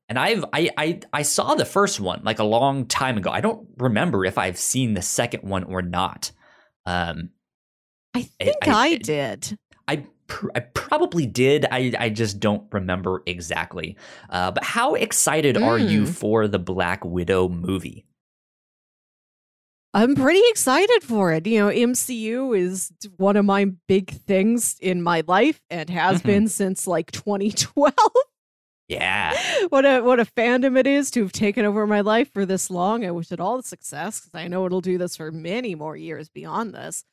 and 0.08 0.18
I've 0.18 0.44
I, 0.52 0.70
I 0.76 1.00
I 1.12 1.22
saw 1.22 1.54
the 1.54 1.64
first 1.64 2.00
one 2.00 2.22
like 2.24 2.40
a 2.40 2.44
long 2.44 2.86
time 2.86 3.18
ago. 3.18 3.30
I 3.30 3.40
don't 3.40 3.68
remember 3.76 4.24
if 4.24 4.36
I've 4.36 4.58
seen 4.58 4.94
the 4.94 5.02
second 5.02 5.44
one 5.48 5.62
or 5.62 5.80
not. 5.80 6.32
Um, 6.86 7.30
I 8.14 8.22
think 8.22 8.56
I- 8.62 8.70
I, 8.70 8.86
I- 8.88 8.96
did. 8.96 9.58
I 10.28 10.32
pr- 10.32 10.50
I 10.56 10.60
probably 10.60 11.26
did. 11.26 11.66
I 11.70 11.92
I 11.98 12.08
just 12.10 12.40
don't 12.40 12.64
remember 12.72 13.22
exactly. 13.26 13.96
Uh, 14.30 14.50
but 14.50 14.64
how 14.64 14.94
excited 14.94 15.56
are 15.56 15.78
you 15.78 16.02
Mm. 16.02 16.08
for 16.08 16.48
the 16.48 16.58
Black 16.58 17.04
Widow 17.04 17.48
movie? 17.48 18.04
I'm 19.94 20.14
pretty 20.14 20.42
excited 20.50 21.02
for 21.02 21.32
it. 21.32 21.46
You 21.46 21.60
know, 21.60 21.68
MCU 21.70 22.52
is 22.56 22.92
one 23.16 23.36
of 23.36 23.46
my 23.46 23.66
big 23.88 24.10
things 24.10 24.76
in 24.80 25.00
my 25.00 25.22
life 25.26 25.62
and 25.70 25.88
has 25.88 26.20
Mhm. 26.20 26.26
been 26.26 26.48
since 26.48 26.86
like 26.86 27.10
2012. 27.12 27.94
Yeah, 28.88 29.34
what 29.70 29.84
a 29.84 30.00
what 30.00 30.20
a 30.20 30.24
fandom 30.24 30.78
it 30.78 30.86
is 30.86 31.10
to 31.10 31.22
have 31.22 31.32
taken 31.32 31.64
over 31.64 31.88
my 31.88 32.02
life 32.02 32.32
for 32.32 32.46
this 32.46 32.70
long. 32.70 33.04
I 33.04 33.10
wish 33.10 33.32
it 33.32 33.40
all 33.40 33.56
the 33.56 33.64
success 33.64 34.20
because 34.20 34.38
I 34.40 34.46
know 34.46 34.64
it'll 34.64 34.80
do 34.80 34.96
this 34.96 35.16
for 35.16 35.32
many 35.32 35.74
more 35.74 35.96
years 35.96 36.28
beyond 36.28 36.72
this. 36.72 37.04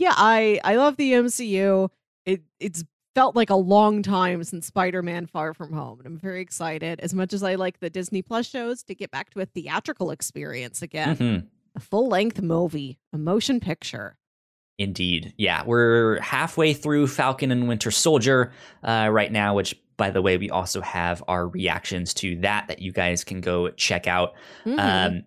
Yeah, 0.00 0.14
I 0.16 0.58
I 0.64 0.74
love 0.74 0.96
the 0.96 1.12
MCU. 1.12 1.90
It 2.26 2.42
it's 2.60 2.84
felt 3.14 3.36
like 3.36 3.50
a 3.50 3.54
long 3.56 4.02
time 4.02 4.42
since 4.44 4.66
Spider-Man 4.66 5.26
Far 5.26 5.52
From 5.52 5.72
Home, 5.72 5.98
and 5.98 6.06
I'm 6.06 6.18
very 6.18 6.40
excited. 6.40 6.98
As 7.00 7.12
much 7.12 7.32
as 7.32 7.42
I 7.42 7.56
like 7.56 7.80
the 7.80 7.90
Disney 7.90 8.22
Plus 8.22 8.48
shows, 8.48 8.82
to 8.84 8.94
get 8.94 9.10
back 9.10 9.30
to 9.30 9.40
a 9.40 9.46
theatrical 9.46 10.10
experience 10.10 10.80
again, 10.82 11.16
Mhm. 11.16 11.46
a 11.76 11.80
full 11.80 12.08
length 12.08 12.40
movie, 12.40 12.98
a 13.12 13.18
motion 13.18 13.60
picture. 13.60 14.16
indeed. 14.78 15.34
Yeah, 15.36 15.62
we're 15.64 16.18
halfway 16.20 16.72
through 16.72 17.06
Falcon 17.06 17.52
and 17.52 17.68
Winter 17.68 17.90
Soldier 17.90 18.52
uh, 18.82 19.08
right 19.12 19.30
now, 19.30 19.54
which. 19.54 19.74
By 19.98 20.10
the 20.10 20.22
way, 20.22 20.38
we 20.38 20.50
also 20.50 20.80
have 20.80 21.22
our 21.28 21.46
reactions 21.46 22.14
to 22.14 22.36
that 22.40 22.66
that 22.68 22.80
you 22.80 22.90
guys 22.92 23.22
can 23.22 23.40
go 23.42 23.68
check 23.70 24.08
out. 24.08 24.32
Mhm. 24.64 24.78
Um, 24.80 25.22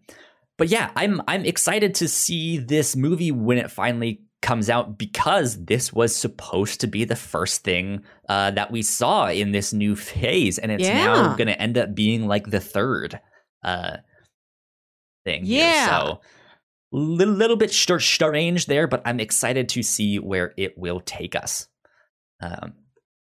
but 0.58 0.68
yeah, 0.70 0.90
I'm 0.96 1.22
I'm 1.28 1.46
excited 1.46 1.94
to 1.96 2.08
see 2.10 2.58
this 2.58 2.96
movie 2.96 3.32
when 3.32 3.58
it 3.60 3.72
finally 3.72 4.22
comes 4.46 4.70
out 4.70 4.98
because 4.98 5.66
this 5.66 5.92
was 5.92 6.16
supposed 6.16 6.80
to 6.82 6.88
be 6.88 7.04
the 7.04 7.16
first 7.16 7.64
thing 7.64 8.04
uh, 8.30 8.52
that 8.52 8.72
we 8.72 8.82
saw 8.82 9.28
in 9.28 9.52
this 9.52 9.74
new 9.74 9.96
phase, 9.96 10.60
and 10.60 10.72
it's 10.72 10.88
now 10.88 11.36
going 11.36 11.48
to 11.48 11.60
end 11.62 11.78
up 11.78 11.96
being 11.96 12.28
like 12.28 12.50
the 12.50 12.60
third 12.60 13.20
uh, 13.64 13.98
thing. 15.26 15.44
here. 15.46 15.60
Yeah. 15.68 15.88
so 15.90 16.22
little 16.92 17.34
little 17.34 17.58
bit 17.58 17.72
str- 17.72 18.00
strange 18.00 18.68
there, 18.68 18.88
but 18.88 19.02
I'm 19.06 19.20
excited 19.20 19.68
to 19.70 19.84
see 19.84 20.20
where 20.20 20.54
it 20.58 20.78
will 20.78 21.02
take 21.02 21.36
us. 21.36 21.68
Um, 22.42 22.74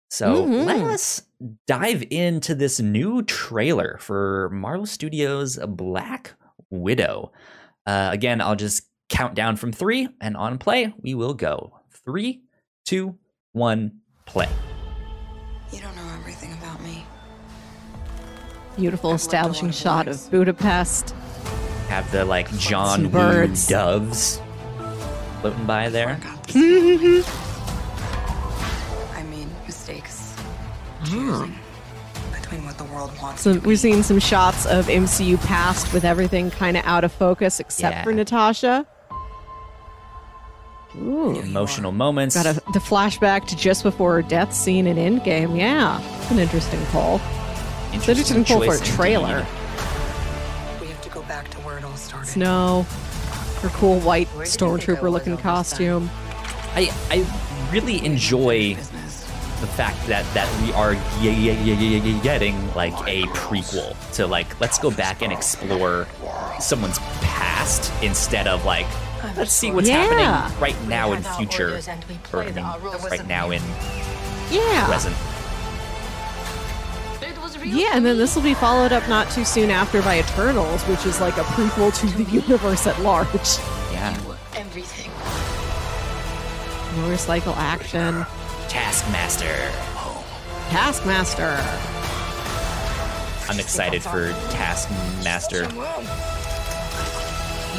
so 0.10 0.46
Mhm. 0.46 0.66
let 0.66 0.82
us 0.82 1.24
dive 1.68 2.04
into 2.10 2.56
this 2.56 2.80
new 2.80 3.22
trailer 3.24 3.98
for 4.00 4.50
Marvel 4.54 4.86
Studios' 4.86 5.60
Black 5.68 6.34
Widow. 6.70 7.32
Uh, 7.86 8.10
again, 8.14 8.42
I'll 8.42 8.56
just 8.56 8.84
count 9.12 9.36
down 9.36 9.58
from 9.58 9.72
three, 9.72 10.08
and 10.20 10.36
on 10.36 10.58
play, 10.58 10.92
we 11.02 11.14
will 11.14 11.34
go. 11.36 11.80
Three, 11.92 12.42
two, 12.86 13.18
one, 13.52 14.00
play. 14.26 14.50
You 15.72 15.82
don't 15.82 15.96
know 15.96 16.10
everything 16.20 16.54
about 16.54 16.82
me. 16.82 17.06
Beautiful 18.78 19.12
I've 19.12 19.18
establishing 19.18 19.68
lot 19.68 19.76
of 19.76 19.80
shot 19.82 20.08
of 20.08 20.32
Budapest. 20.32 21.12
Have 21.90 22.10
the 22.12 22.24
like 22.26 22.50
John 22.58 23.12
Some 23.12 23.12
Woo 23.12 23.48
doves 23.68 24.42
floating 25.42 25.66
by 25.66 25.90
there. 25.90 26.10
I 26.22 26.24
got 26.24 26.48
this. 26.48 27.28
I 29.14 29.24
made 29.24 29.48
mistakes. 29.68 30.32
Hmm. 31.02 31.06
Choosing 31.06 31.56
between 32.34 32.66
what 32.66 32.78
the 32.78 32.86
world 32.86 33.12
wants 33.22 33.42
So 33.42 33.54
we're 33.56 33.60
be. 33.62 33.76
seeing 33.76 34.04
some 34.04 34.20
shots 34.20 34.66
of 34.66 34.88
MCU 34.88 35.38
past 35.46 35.92
with 35.94 36.06
everything 36.06 36.50
kind 36.50 36.78
of 36.78 36.86
out 36.86 37.04
of 37.04 37.12
focus 37.12 37.60
except 37.60 37.96
Yeah. 37.98 38.04
for 38.04 38.14
Natasha. 38.14 38.88
Ooh. 40.98 41.40
Emotional 41.40 41.92
moments. 41.92 42.36
Got 42.36 42.48
a, 42.48 42.54
the 42.74 42.80
flashback 42.80 43.46
to 43.48 43.56
just 43.56 43.84
before 43.84 44.14
her 44.14 44.22
death 44.22 44.54
scene 44.54 44.88
in 44.88 44.98
Endgame. 44.98 45.58
Yeah, 45.58 46.02
an 46.30 46.40
interesting 46.40 46.84
pull. 46.88 47.22
It's 47.94 48.08
an 48.08 48.18
interesting 48.18 48.46
pull 48.46 48.64
for 48.64 48.76
a 48.76 48.80
trailer. 48.86 49.40
indeed. 49.40 50.82
We 50.82 50.88
have 50.88 51.02
to 51.02 51.10
go 51.10 51.22
back 51.24 51.50
to 51.52 51.58
where 51.60 51.78
it 51.78 51.84
all 51.84 51.96
started. 51.96 52.28
Snow, 52.28 52.86
her 53.62 53.70
cool 53.70 54.00
white 54.00 54.28
Where 54.30 54.46
did 54.46 54.54
you 54.54 54.58
think 54.58 54.90
I 54.90 54.94
stormtrooper 54.94 55.04
was 55.04 55.14
looking 55.14 55.38
costume. 55.38 56.10
I 56.74 56.92
I 57.10 57.72
really 57.72 58.04
enjoy 58.06 58.76
the 59.62 59.68
fact 59.68 60.08
that 60.08 60.26
that 60.34 60.50
we 60.62 60.74
are 60.74 60.96
getting 62.24 62.74
like 62.74 62.94
a 63.08 63.22
prequel 63.34 63.96
to 64.16 64.26
like 64.26 64.60
let's 64.60 64.80
go 64.80 64.90
back 64.90 65.22
and 65.22 65.32
explore 65.32 66.08
someone's 66.60 67.00
past 67.22 67.94
instead 68.02 68.48
of 68.48 68.66
like 68.66 68.88
let's 69.38 69.54
see 69.54 69.72
what's 69.72 69.88
Yeah. 69.88 70.04
happening 70.04 70.60
right 70.62 70.88
now 70.88 71.14
in 71.14 71.24
future 71.24 71.80
or 72.34 72.42
I 72.44 72.52
mean, 72.52 72.66
right 73.10 73.28
now 73.28 73.52
in 73.52 73.62
Yeah. 74.50 74.86
present. 74.88 75.16
Yeah, 77.64 77.92
and 77.94 78.04
then 78.06 78.18
this 78.18 78.36
will 78.36 78.42
be 78.42 78.56
followed 78.56 78.92
up 78.92 79.08
not 79.08 79.30
too 79.30 79.46
soon 79.46 79.70
after 79.70 80.02
by 80.02 80.20
Eternals, 80.20 80.82
which 80.84 81.06
is 81.06 81.22
like 81.22 81.38
a 81.38 81.44
prequel 81.44 81.94
to 82.00 82.08
the 82.18 82.24
universe 82.32 82.88
at 82.88 83.00
large. 83.02 83.28
Yeah, 83.92 84.18
Everything. 84.56 85.12
Motorcycle 87.02 87.54
action. 87.56 88.26
Taskmaster. 88.68 89.72
Taskmaster. 90.70 91.58
I'm 93.50 93.60
excited 93.60 94.02
for 94.02 94.32
Taskmaster. 94.52 95.68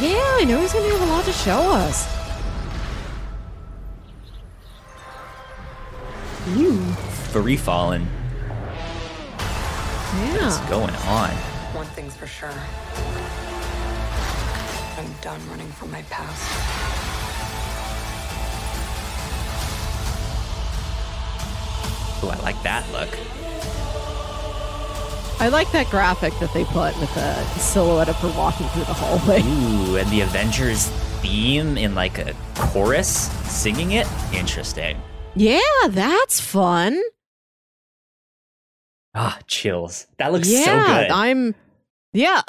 Yeah, 0.02 0.18
I 0.40 0.44
know 0.44 0.58
he's 0.58 0.72
going 0.72 0.84
to 0.90 0.98
have 0.98 1.08
a 1.08 1.12
lot 1.12 1.24
to 1.26 1.32
show 1.32 1.60
us. 1.70 2.08
Ooh, 6.58 6.80
Free 7.30 7.56
falling. 7.56 8.02
What's 10.32 10.58
yeah. 10.58 10.68
going 10.68 10.96
on? 11.06 11.30
One 11.70 11.86
thing's 11.94 12.16
for 12.16 12.26
sure. 12.26 12.50
I'm 14.98 15.12
done 15.20 15.40
running 15.48 15.70
from 15.70 15.92
my 15.92 16.02
past. 16.10 16.50
Oh, 22.24 22.28
I 22.28 22.42
like 22.42 22.60
that 22.64 22.84
look. 22.90 23.41
I 25.42 25.48
like 25.48 25.72
that 25.72 25.90
graphic 25.90 26.32
that 26.38 26.54
they 26.54 26.64
put 26.66 26.96
with 27.00 27.12
the 27.16 27.34
silhouette 27.58 28.08
of 28.08 28.14
her 28.20 28.32
walking 28.38 28.68
through 28.68 28.84
the 28.84 28.92
hallway. 28.94 29.40
Ooh, 29.42 29.96
and 29.96 30.08
the 30.08 30.20
Avengers 30.20 30.86
theme 31.20 31.76
in 31.76 31.96
like 31.96 32.18
a 32.18 32.32
chorus 32.54 33.28
singing 33.50 33.90
it. 33.90 34.06
Interesting. 34.32 35.02
Yeah, 35.34 35.58
that's 35.88 36.40
fun. 36.40 37.02
Ah, 39.16 39.36
chills. 39.48 40.06
That 40.18 40.30
looks 40.30 40.48
yeah, 40.48 40.64
so 40.64 40.76
good. 40.76 41.10
I'm. 41.10 41.56
Yeah, 42.12 42.42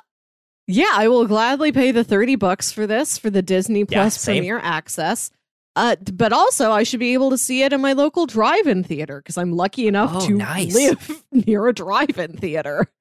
yeah. 0.67 0.91
I 0.93 1.07
will 1.07 1.25
gladly 1.25 1.71
pay 1.71 1.89
the 1.89 2.03
thirty 2.03 2.35
bucks 2.35 2.71
for 2.71 2.85
this 2.85 3.17
for 3.17 3.31
the 3.31 3.41
Disney 3.41 3.85
Plus 3.85 4.19
same. 4.19 4.35
Premier 4.35 4.59
access. 4.59 5.31
Uh, 5.75 5.95
but 6.13 6.31
also, 6.31 6.71
I 6.71 6.83
should 6.83 6.99
be 6.99 7.13
able 7.13 7.29
to 7.31 7.37
see 7.37 7.63
it 7.63 7.73
in 7.73 7.81
my 7.81 7.93
local 7.93 8.25
drive-in 8.27 8.83
theater 8.83 9.19
because 9.21 9.37
I'm 9.37 9.51
lucky 9.53 9.87
enough 9.87 10.11
Oh, 10.13 10.27
to 10.27 10.33
nice. 10.35 10.73
live 10.75 11.23
near 11.31 11.67
a 11.67 11.73
drive-in 11.73 12.37
theater. 12.37 12.91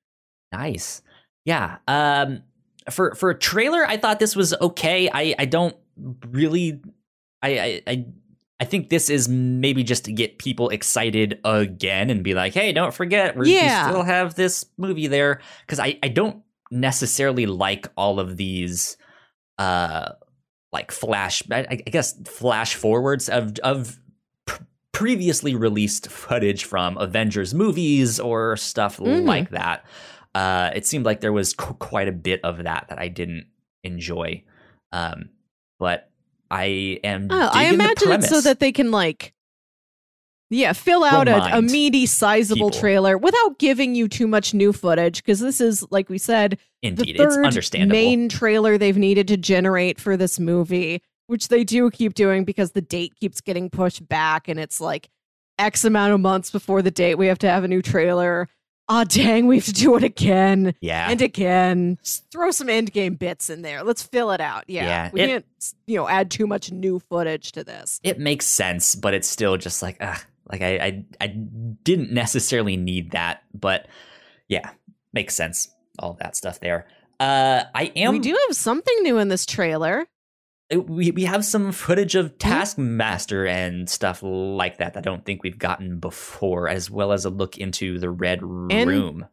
Nice. 0.52 1.02
Yeah. 1.44 1.78
Um 1.88 2.42
for 2.90 3.14
for 3.14 3.30
a 3.30 3.38
trailer, 3.38 3.86
I 3.86 3.96
thought 3.96 4.18
this 4.18 4.34
was 4.36 4.54
okay. 4.60 5.08
I 5.12 5.34
I 5.38 5.44
don't 5.44 5.76
really 6.30 6.80
I 7.42 7.82
I 7.86 8.06
I, 8.60 8.64
think 8.64 8.90
this 8.90 9.10
is 9.10 9.28
maybe 9.28 9.82
just 9.82 10.04
to 10.04 10.12
get 10.12 10.38
people 10.38 10.68
excited 10.68 11.40
again 11.44 12.10
and 12.10 12.22
be 12.22 12.32
like, 12.32 12.54
hey, 12.54 12.72
don't 12.72 12.94
forget, 12.94 13.36
we're, 13.36 13.44
Yeah. 13.46 13.86
we 13.86 13.90
still 13.92 14.04
have 14.04 14.36
this 14.36 14.64
movie 14.78 15.08
there. 15.08 15.40
Because 15.66 15.80
I, 15.80 15.98
I 16.00 16.06
don't 16.06 16.42
necessarily 16.70 17.46
like 17.46 17.88
all 17.96 18.20
of 18.20 18.36
these 18.36 18.96
uh 19.58 20.12
like 20.72 20.90
flash 20.90 21.42
I, 21.50 21.66
I 21.70 21.76
guess 21.76 22.14
flash 22.24 22.74
forwards 22.74 23.28
of 23.28 23.58
of 23.60 23.98
previously 24.92 25.54
released 25.54 26.10
footage 26.10 26.64
from 26.64 26.96
Avengers 26.98 27.54
movies 27.54 28.20
or 28.20 28.56
stuff 28.56 28.98
Mhm. 28.98 29.24
like 29.26 29.50
that. 29.50 29.84
Uh, 30.34 30.70
it 30.74 30.86
seemed 30.86 31.04
like 31.04 31.20
there 31.20 31.32
was 31.32 31.54
qu- 31.54 31.74
quite 31.74 32.08
a 32.08 32.12
bit 32.12 32.40
of 32.44 32.64
that 32.64 32.86
that 32.88 32.98
I 32.98 33.08
didn't 33.08 33.46
enjoy. 33.84 34.42
Um, 34.92 35.30
but 35.78 36.10
I 36.50 37.00
am. 37.04 37.28
Oh, 37.30 37.50
I 37.52 37.66
imagine 37.66 38.12
it's 38.12 38.28
so 38.28 38.40
that 38.42 38.60
they 38.60 38.72
can 38.72 38.90
like 38.90 39.32
yeah, 40.52 40.72
fill 40.72 41.02
out 41.04 41.28
a, 41.28 41.56
a 41.58 41.62
meaty, 41.62 42.06
sizable 42.06 42.68
people. 42.70 42.80
trailer 42.80 43.18
without 43.18 43.58
giving 43.58 43.94
you 43.94 44.06
too 44.08 44.26
much 44.26 44.54
new 44.54 44.72
footage. 44.72 45.16
Because 45.24 45.40
this 45.40 45.60
is, 45.60 45.84
like 45.90 46.08
we 46.08 46.18
said, 46.18 46.58
Indeed, 46.82 47.16
the 47.16 47.22
it's 47.24 47.34
third 47.34 47.46
understandable. 47.46 47.92
main 47.92 48.28
trailer 48.28 48.78
they've 48.78 48.96
needed 48.96 49.28
to 49.28 49.36
generate 49.36 50.00
for 50.00 50.16
this 50.16 50.38
movie, 50.38 51.02
which 51.26 51.48
they 51.48 51.64
do 51.64 51.90
keep 51.90 52.14
doing 52.14 52.44
because 52.44 52.72
the 52.72 52.82
date 52.82 53.14
keeps 53.18 53.40
getting 53.40 53.70
pushed 53.70 54.06
back, 54.08 54.48
and 54.48 54.60
it's 54.60 54.80
like 54.80 55.08
X 55.58 55.84
amount 55.84 56.12
of 56.12 56.20
months 56.20 56.50
before 56.50 56.82
the 56.82 56.90
date 56.90 57.16
we 57.16 57.26
have 57.28 57.38
to 57.40 57.48
have 57.48 57.64
a 57.64 57.68
new 57.68 57.82
trailer. 57.82 58.48
Ah, 58.88 59.04
dang, 59.04 59.46
we 59.46 59.56
have 59.56 59.64
to 59.66 59.72
do 59.72 59.96
it 59.96 60.02
again 60.02 60.74
yeah, 60.80 61.08
and 61.08 61.22
again. 61.22 61.98
Just 62.02 62.30
throw 62.32 62.50
some 62.50 62.68
end 62.68 62.92
game 62.92 63.14
bits 63.14 63.48
in 63.48 63.62
there. 63.62 63.84
Let's 63.84 64.02
fill 64.02 64.32
it 64.32 64.40
out. 64.40 64.64
Yeah, 64.66 64.84
Yeah, 64.86 65.10
we 65.12 65.20
it- 65.20 65.26
can't, 65.28 65.46
you 65.86 65.96
know, 65.96 66.08
add 66.08 66.30
too 66.32 66.46
much 66.48 66.72
new 66.72 66.98
footage 66.98 67.52
to 67.52 67.62
this. 67.64 68.00
it 68.02 68.18
makes 68.18 68.44
sense, 68.44 68.94
but 68.96 69.14
it's 69.14 69.28
still 69.28 69.56
just 69.56 69.82
like, 69.82 69.96
ugh, 70.00 70.18
like 70.50 70.62
I, 70.62 70.76
I, 70.76 71.04
I 71.20 71.26
didn't 71.28 72.12
necessarily 72.12 72.76
need 72.76 73.12
that, 73.12 73.42
but 73.54 73.86
yeah, 74.48 74.70
makes 75.12 75.34
sense. 75.34 75.68
All 75.98 76.16
that 76.20 76.36
stuff 76.36 76.58
there. 76.60 76.86
Uh, 77.20 77.64
I 77.74 77.92
am. 77.96 78.12
we 78.14 78.18
do 78.18 78.36
have 78.48 78.56
something 78.56 78.96
new 79.02 79.18
in 79.18 79.28
this 79.28 79.46
trailer. 79.46 80.06
uh, 80.74 80.80
we 80.80 81.10
we 81.12 81.24
have 81.24 81.44
some 81.44 81.70
footage 81.72 82.14
of 82.16 82.30
Hmm? 82.32 82.36
Taskmaster 82.38 83.46
and 83.46 83.88
stuff 83.88 84.20
like 84.22 84.78
that 84.78 84.94
that 84.94 85.00
I 85.00 85.02
don't 85.02 85.24
think 85.24 85.42
we've 85.42 85.58
gotten 85.58 85.98
before, 86.00 86.68
as 86.68 86.90
well 86.90 87.12
as 87.12 87.24
a 87.24 87.30
look 87.30 87.58
into 87.58 87.98
the 87.98 88.10
Red 88.10 88.40
And- 88.70 88.88
Room. 88.88 89.26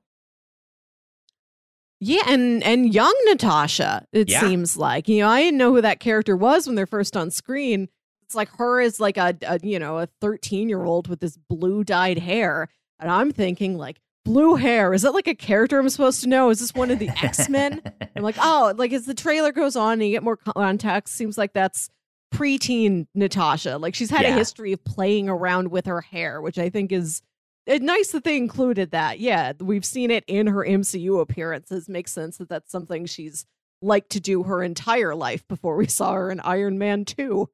Yeah, 2.02 2.24
and 2.28 2.64
and 2.64 2.94
young 2.94 3.14
Natasha, 3.26 4.06
it 4.14 4.30
Yeah. 4.30 4.40
seems 4.42 4.78
like. 4.78 5.10
You 5.10 5.20
know, 5.22 5.28
I 5.30 5.42
didn't 5.42 5.58
know 5.58 5.74
who 5.74 5.82
that 5.82 6.00
character 6.00 6.38
was 6.38 6.66
when 6.66 6.76
they're 6.76 6.86
first 6.86 7.18
on 7.18 7.30
screen. 7.30 7.90
It's 8.30 8.36
like 8.36 8.56
her 8.58 8.80
as 8.80 9.00
like 9.00 9.18
a, 9.18 9.36
a 9.42 9.60
you 9.64 9.80
know, 9.80 9.98
a 9.98 10.08
13-year-old 10.22 11.08
with 11.08 11.20
this 11.20 11.36
blue 11.36 11.84
dyed 11.84 12.20
hair. 12.20 12.70
And 13.00 13.10
I'm 13.10 13.32
thinking 13.32 13.76
like 13.76 14.00
blue 14.24 14.54
hair, 14.54 14.94
is 14.94 15.02
that 15.02 15.16
like 15.16 15.26
a 15.26 15.34
character 15.34 15.80
I'm 15.80 15.90
supposed 15.90 16.22
to 16.22 16.30
know? 16.30 16.52
Is 16.52 16.60
this 16.60 16.76
one 16.76 16.92
of 16.92 17.00
the 17.00 17.10
X-Men? 17.10 17.82
I'm 18.16 18.22
like, 18.22 18.36
oh, 18.40 18.72
like 18.78 18.94
as 18.94 19.08
the 19.08 19.16
trailer 19.16 19.52
goes 19.52 19.76
on 19.76 19.94
and 19.94 20.04
you 20.04 20.12
get 20.12 20.22
more 20.22 20.38
context, 20.38 21.16
seems 21.16 21.40
like 21.40 21.54
that's 21.54 21.90
preteen 22.32 23.08
Natasha. 23.16 23.80
Like 23.80 23.96
she's 23.96 24.12
had 24.12 24.26
a 24.26 24.32
history 24.32 24.74
of 24.74 24.86
playing 24.86 25.28
around 25.28 25.72
with 25.72 25.88
her 25.88 26.02
hair, 26.02 26.40
which 26.40 26.60
I 26.60 26.70
think 26.70 26.92
is 26.92 27.24
it's 27.66 27.84
nice 27.84 28.12
that 28.12 28.26
they 28.26 28.38
included 28.38 28.92
that. 28.92 29.20
Yeah, 29.20 29.54
we've 29.60 29.86
seen 29.86 30.12
it 30.12 30.24
in 30.28 30.46
her 30.46 30.64
MCU 30.64 31.20
appearances. 31.20 31.90
Makes 31.90 32.12
sense 32.12 32.38
that 32.38 32.48
that's 32.48 32.72
something 32.72 33.08
she's 33.08 33.48
liked 33.82 34.12
to 34.12 34.20
do 34.20 34.44
her 34.44 34.62
entire 34.62 35.16
life 35.16 35.48
before 35.48 35.76
we 35.78 35.88
saw 35.88 36.14
her 36.14 36.30
in 36.30 36.40
Iron 36.42 36.78
Man 36.78 37.06
2. 37.06 37.50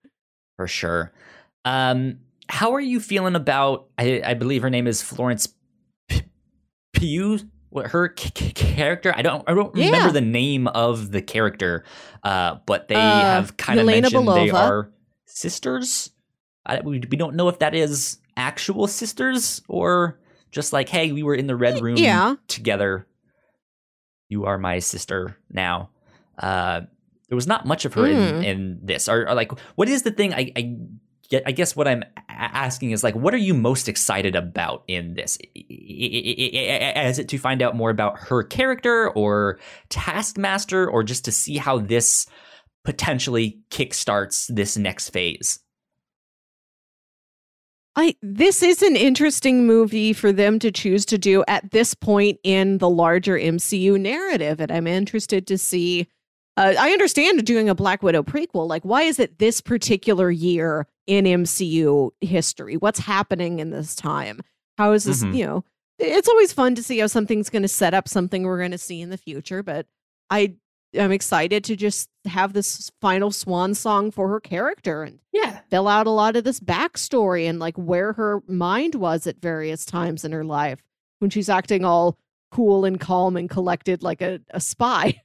For 0.56 0.68
sure. 0.68 1.12
Um, 1.64 2.20
how 2.48 2.74
are 2.74 2.80
you 2.82 3.00
feeling 3.00 3.36
about? 3.36 3.88
I, 3.98 4.22
I 4.24 4.34
believe 4.36 4.62
her 4.62 4.70
name 4.70 4.88
is 4.88 5.02
Florence 5.02 5.48
P- 6.08 6.22
Pugh. 6.94 7.40
What 7.70 7.88
her 7.88 8.14
c- 8.18 8.32
c- 8.36 8.52
character? 8.54 9.14
I 9.16 9.22
don't. 9.22 9.44
I 9.50 9.54
don't 9.54 9.76
Yeah. 9.76 9.88
remember 9.88 10.12
the 10.14 10.22
name 10.22 10.68
of 10.68 11.12
the 11.12 11.22
character. 11.22 11.84
Uh, 12.24 12.58
but 12.66 12.88
they 12.88 12.96
Uh, 12.96 13.00
have 13.26 13.58
kind 13.58 13.80
of 13.80 13.86
mentioned 13.86 14.28
they 14.30 14.50
are 14.50 14.92
sisters. 15.26 16.12
I, 16.66 16.82
we, 16.82 17.00
we 17.10 17.18
don't 17.18 17.36
know 17.36 17.50
if 17.50 17.60
that 17.60 17.76
is 17.76 18.18
actual 18.38 18.88
sisters 18.88 19.62
or 19.68 20.20
just 20.52 20.72
like, 20.74 20.90
hey, 20.90 21.12
we 21.12 21.22
were 21.22 21.36
in 21.36 21.48
the 21.48 21.56
red 21.56 21.82
room 21.82 21.98
yeah. 21.98 22.36
together. 22.48 23.06
You 24.30 24.46
are 24.46 24.58
my 24.58 24.80
sister 24.80 25.38
now. 25.52 25.90
Uh, 26.40 26.82
there 27.36 27.38
was 27.38 27.48
not 27.48 27.66
much 27.66 27.86
of 27.86 27.94
her 27.96 28.08
in, 28.08 28.16
Mm. 28.16 28.44
in 28.46 28.80
this. 28.82 29.10
Or, 29.10 29.28
or 29.28 29.36
like, 29.36 29.52
what 29.76 29.90
is 29.90 30.04
the 30.04 30.12
thing? 30.12 30.34
I, 30.34 30.52
I. 30.56 30.76
I 31.44 31.54
guess 31.54 31.76
what 31.76 31.88
I'm 31.88 32.04
asking 32.30 32.92
is 32.92 33.04
like, 33.04 33.16
what 33.16 33.34
are 33.34 33.38
you 33.38 33.56
most 33.56 33.90
excited 33.90 34.36
about 34.36 34.84
in 34.88 35.16
this? 35.16 35.40
Is 35.56 37.18
it 37.18 37.28
to 37.30 37.40
find 37.40 37.64
out 37.64 37.76
more 37.76 37.90
about 37.90 38.20
her 38.20 38.44
character, 38.44 39.10
or 39.10 39.60
Taskmaster, 39.90 40.88
or 40.88 41.04
just 41.04 41.26
to 41.26 41.32
see 41.32 41.58
how 41.58 41.80
this 41.80 42.28
potentially 42.84 43.58
kickstarts 43.72 44.54
this 44.54 44.78
next 44.78 45.10
phase? 45.10 45.60
I 47.96 48.16
this 48.22 48.62
is 48.62 48.84
an 48.84 48.96
interesting 48.96 49.66
movie 49.66 50.14
for 50.14 50.32
them 50.32 50.60
to 50.60 50.72
choose 50.72 51.06
to 51.08 51.18
do 51.18 51.44
at 51.48 51.72
this 51.72 51.96
point 51.96 52.38
in 52.44 52.78
the 52.78 52.90
larger 52.90 53.36
MCU 53.40 54.00
narrative, 54.00 54.60
and 54.60 54.72
I'm 54.72 54.86
interested 54.86 55.48
to 55.48 55.58
see. 55.58 56.08
Uh, 56.58 56.74
I 56.80 56.92
understand 56.92 57.44
doing 57.46 57.68
a 57.70 57.76
Black 57.76 58.02
Widow 58.02 58.24
prequel. 58.24 58.68
Like, 58.68 58.84
why 58.84 59.02
is 59.04 59.20
it 59.20 59.40
this 59.40 59.60
particular 59.62 60.32
year 60.32 60.88
in 61.06 61.26
MCU 61.26 62.12
history? 62.22 62.78
What's 62.78 63.00
happening 63.00 63.60
in 63.60 63.72
this 63.72 63.96
time? 63.96 64.40
How 64.78 64.94
is 64.94 65.04
this? 65.04 65.24
Mhm. 65.24 65.36
You 65.36 65.46
know, 65.46 65.64
it's 66.00 66.28
always 66.30 66.54
fun 66.54 66.76
to 66.76 66.84
see 66.84 67.00
how 67.00 67.08
something's 67.08 67.50
going 67.50 67.62
to 67.64 67.68
set 67.68 67.94
up 67.94 68.08
something 68.08 68.44
we're 68.44 68.60
going 68.60 68.72
to 68.72 68.78
see 68.78 69.02
in 69.02 69.10
the 69.10 69.18
future. 69.18 69.64
But 69.64 69.86
I 70.30 70.56
am 70.94 71.12
excited 71.12 71.64
to 71.66 71.76
just 71.76 72.10
have 72.26 72.54
this 72.54 72.90
final 73.02 73.32
swan 73.32 73.74
song 73.74 74.12
for 74.12 74.30
her 74.30 74.40
character 74.40 75.04
and 75.04 75.20
Yeah, 75.34 75.60
fill 75.70 75.90
out 75.90 76.08
a 76.08 76.12
lot 76.12 76.38
of 76.38 76.46
this 76.46 76.62
backstory 76.62 77.50
and 77.50 77.60
like 77.60 77.76
where 77.78 78.14
her 78.14 78.42
mind 78.48 78.96
was 78.96 79.28
at 79.28 79.42
various 79.42 79.84
times 79.86 80.24
in 80.24 80.32
her 80.32 80.46
life 80.46 80.82
when 81.20 81.30
she's 81.30 81.50
acting 81.50 81.84
all 81.84 82.18
cool 82.52 82.86
and 82.86 82.98
calm 83.00 83.36
and 83.36 83.50
collected 83.50 84.04
like 84.04 84.22
a, 84.22 84.40
a 84.52 84.62
spy. 84.62 85.22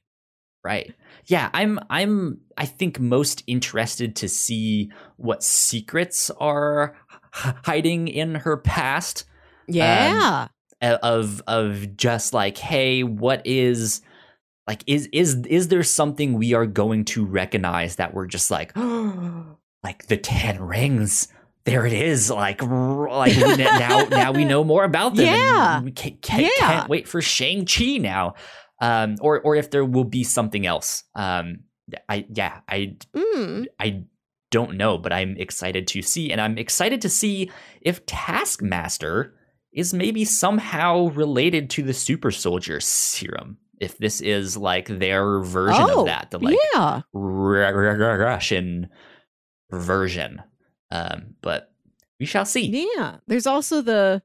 Right. 0.63 0.93
Yeah, 1.25 1.49
I'm 1.53 1.79
I'm 1.89 2.39
I 2.57 2.65
think 2.65 2.99
most 2.99 3.43
interested 3.47 4.15
to 4.17 4.29
see 4.29 4.91
what 5.17 5.43
secrets 5.43 6.29
are 6.39 6.95
h- 7.35 7.53
hiding 7.65 8.07
in 8.07 8.35
her 8.35 8.57
past 8.57 9.25
Yeah. 9.67 10.47
uh, 10.81 10.97
of 11.01 11.41
of 11.47 11.97
just 11.97 12.33
like 12.33 12.57
hey, 12.59 13.03
what 13.03 13.41
is 13.45 14.01
like 14.67 14.83
is 14.85 15.09
is 15.11 15.35
is 15.47 15.69
there 15.69 15.83
something 15.83 16.33
we 16.33 16.53
are 16.53 16.67
going 16.67 17.05
to 17.05 17.25
recognize 17.25 17.95
that 17.95 18.13
we're 18.13 18.27
just 18.27 18.51
like 18.51 18.71
like 19.83 20.05
the 20.07 20.17
10 20.17 20.61
rings 20.61 21.27
there 21.63 21.85
it 21.85 21.93
is 21.93 22.29
like 22.29 22.61
like 22.61 23.35
now 23.57 24.03
now 24.09 24.31
we 24.31 24.45
know 24.51 24.63
more 24.63 24.83
about 24.83 25.15
them 25.15 25.25
Yeah. 25.25 25.81
we 25.81 25.91
can't, 25.91 26.21
can't, 26.21 26.41
Yeah. 26.43 26.67
can't 26.67 26.89
wait 26.89 27.07
for 27.07 27.21
shang-chi 27.21 27.97
now 27.97 28.33
um 28.81 29.15
or 29.21 29.39
or 29.41 29.55
if 29.55 29.69
there 29.71 29.85
will 29.85 30.03
be 30.03 30.23
something 30.23 30.65
else 30.65 31.03
um 31.15 31.59
i 32.09 32.25
yeah 32.33 32.59
i 32.67 32.95
Mm. 33.15 33.65
i 33.79 34.03
don't 34.51 34.75
know 34.75 34.97
but 34.97 35.13
i'm 35.13 35.37
excited 35.37 35.87
to 35.87 36.01
see 36.01 36.31
and 36.31 36.41
i'm 36.41 36.57
excited 36.57 37.01
to 37.01 37.09
see 37.09 37.49
if 37.81 38.05
taskmaster 38.05 39.33
is 39.71 39.93
maybe 39.93 40.25
somehow 40.25 41.07
related 41.11 41.69
to 41.69 41.83
the 41.83 41.93
super 41.93 42.31
soldier 42.31 42.79
serum 42.81 43.57
if 43.79 43.97
this 43.97 44.19
is 44.21 44.57
like 44.57 44.87
their 44.87 45.39
version 45.39 45.85
Oh, 45.87 46.01
of 46.01 46.05
that 46.07 46.29
the 46.31 46.39
like 46.39 46.57
yeah. 46.73 47.01
Ru- 47.13 47.73
Ru- 47.73 47.95
Ru- 47.95 48.23
Russian 48.23 48.89
version. 49.71 50.41
Um, 50.91 51.35
but 51.41 51.71
we 52.19 52.25
shall 52.25 52.45
see. 52.45 52.87
Yeah. 52.95 53.17
There's 53.27 53.47
also 53.47 53.81
the 53.81 54.21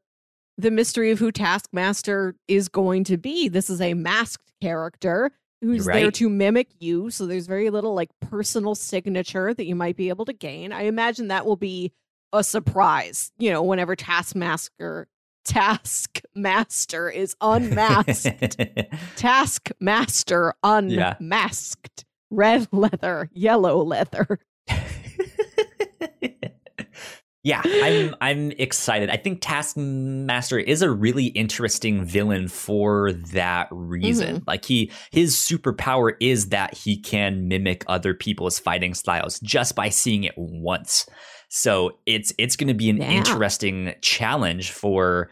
the 0.59 0.71
mystery 0.71 1.11
of 1.11 1.19
who 1.19 1.31
Taskmaster 1.31 2.35
is 2.49 2.69
going 2.69 3.05
to 3.05 3.17
be. 3.17 3.49
This 3.49 3.69
is 3.71 3.81
a 3.81 3.95
masked 3.95 4.46
character 4.67 5.31
who's 5.63 5.87
You're 5.87 5.95
there 5.95 6.11
to 6.13 6.29
mimic 6.29 6.69
you. 6.81 7.11
So 7.11 7.27
there's 7.27 7.47
very 7.47 7.71
little 7.71 7.95
like 7.95 8.11
personal 8.21 8.75
signature 8.75 9.55
that 9.55 9.65
you 9.67 9.75
might 9.75 9.97
be 9.97 10.09
able 10.09 10.25
to 10.27 10.33
gain. 10.33 10.73
I 10.73 10.83
imagine 10.83 11.29
that 11.29 11.47
will 11.47 11.57
be 11.57 11.93
a 12.33 12.45
surprise, 12.45 13.33
you 13.39 13.51
know, 13.51 13.63
whenever 13.63 13.97
Taskmaster 13.97 15.09
Taskmaster 15.45 17.09
is 17.09 17.37
unmasked. 17.41 18.59
Taskmaster 19.17 20.55
Yeah. 20.65 21.15
unmasked. 21.21 22.05
Red 22.31 22.67
leather, 22.73 23.31
yellow 23.33 23.83
leather. 23.85 24.41
Yeah, 27.47 27.63
I'm 27.65 28.15
I'm 28.21 28.51
excited. 28.59 29.09
I 29.09 29.17
think 29.17 29.39
Taskmaster 29.41 30.59
is 30.59 30.83
a 30.83 30.91
really 30.91 31.27
interesting 31.27 32.05
villain 32.05 32.49
for 32.49 33.13
that 33.13 33.69
reason. 33.71 34.43
Like 34.49 34.65
he 34.65 34.91
his 35.13 35.37
superpower 35.37 36.15
is 36.21 36.49
that 36.49 36.75
he 36.75 36.99
can 37.01 37.47
mimic 37.47 37.85
other 37.87 38.15
people's 38.15 38.59
fighting 38.59 38.95
styles 38.95 39.39
just 39.41 39.77
by 39.77 39.91
seeing 39.91 40.25
it 40.25 40.35
once. 40.37 41.07
So 41.49 41.99
it's 42.05 42.33
it's 42.37 42.57
going 42.57 42.67
to 42.69 42.75
be 42.75 42.91
an 42.91 42.97
Yeah. 42.97 43.13
interesting 43.13 43.95
challenge 44.03 44.73
for 44.73 45.31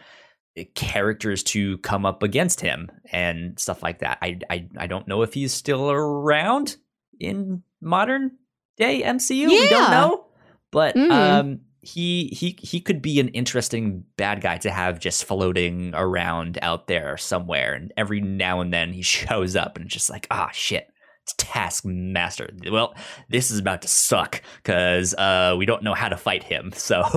characters 0.77 1.43
to 1.43 1.79
come 1.79 2.07
up 2.07 2.23
against 2.23 2.61
him 2.61 2.89
and 3.11 3.59
stuff 3.59 3.83
like 3.83 3.99
that. 3.99 4.19
I 4.23 4.39
I 4.49 4.69
I 4.79 4.87
don't 4.87 5.09
know 5.09 5.23
if 5.23 5.35
he's 5.35 5.53
still 5.53 5.91
around 5.91 6.77
in 7.19 7.65
modern 7.81 8.33
day 8.77 9.03
MCU. 9.03 9.35
Yeah. 9.35 9.49
We 9.49 9.69
don't 9.69 9.91
know. 9.91 10.27
But 10.71 10.95
Mhm. 10.95 11.11
um 11.11 11.61
he 11.85 12.29
he 12.29 12.59
he 12.61 12.81
could 12.81 13.01
be 13.03 13.21
an 13.21 13.29
interesting 13.29 14.05
bad 14.17 14.41
guy 14.41 14.59
to 14.59 14.71
have 14.71 14.99
just 14.99 15.25
floating 15.25 15.93
around 15.95 16.59
out 16.63 16.87
there 16.87 17.17
somewhere, 17.17 17.75
and 17.75 17.93
every 17.97 18.21
now 18.21 18.61
and 18.61 18.73
then 18.73 18.93
he 18.93 19.03
shows 19.15 19.55
up 19.57 19.77
and 19.77 19.89
just 19.89 20.11
like, 20.11 20.27
ah, 20.31 20.51
shit. 20.53 20.89
It's 21.23 21.35
Taskmaster. 21.39 22.51
Well, 22.71 22.95
this 23.31 23.51
is 23.51 23.59
about 23.59 23.81
to 23.81 23.89
suck 23.89 24.43
because 24.63 25.15
uh, 25.15 25.55
we 25.57 25.65
don't 25.65 25.83
know 25.83 25.95
how 25.95 26.11
to 26.11 26.19
fight 26.19 26.43
him. 26.43 26.71
So, 26.77 27.03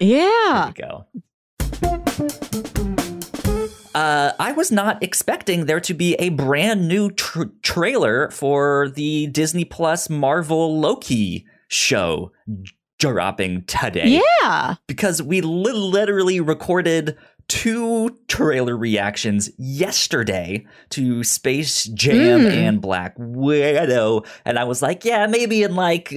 Yeah. 0.00 0.72
there 0.74 0.74
we 0.76 0.82
go. 0.82 1.06
Uh, 3.94 4.32
I 4.38 4.52
was 4.52 4.70
not 4.70 5.02
expecting 5.02 5.66
there 5.66 5.80
to 5.80 5.94
be 5.94 6.14
a 6.16 6.28
brand 6.30 6.86
new 6.88 7.10
tr- 7.12 7.44
trailer 7.62 8.28
for 8.30 8.90
the 8.90 9.28
Disney 9.28 9.64
Plus 9.64 10.10
Marvel 10.10 10.78
Loki 10.80 11.46
show 11.68 12.32
dropping 12.98 13.64
today. 13.64 14.20
Yeah. 14.42 14.76
Because 14.86 15.22
we 15.22 15.40
li- 15.40 15.72
literally 15.72 16.40
recorded 16.40 17.16
two 17.48 18.10
trailer 18.26 18.76
reactions 18.76 19.50
yesterday 19.56 20.66
to 20.90 21.22
Space 21.22 21.84
Jam 21.84 22.40
Mm. 22.40 22.52
and 22.52 22.80
Black 22.80 23.14
Widow. 23.16 24.22
And 24.44 24.58
I 24.58 24.64
was 24.64 24.82
like, 24.82 25.04
yeah, 25.04 25.26
maybe 25.26 25.62
in 25.62 25.76
like 25.76 26.12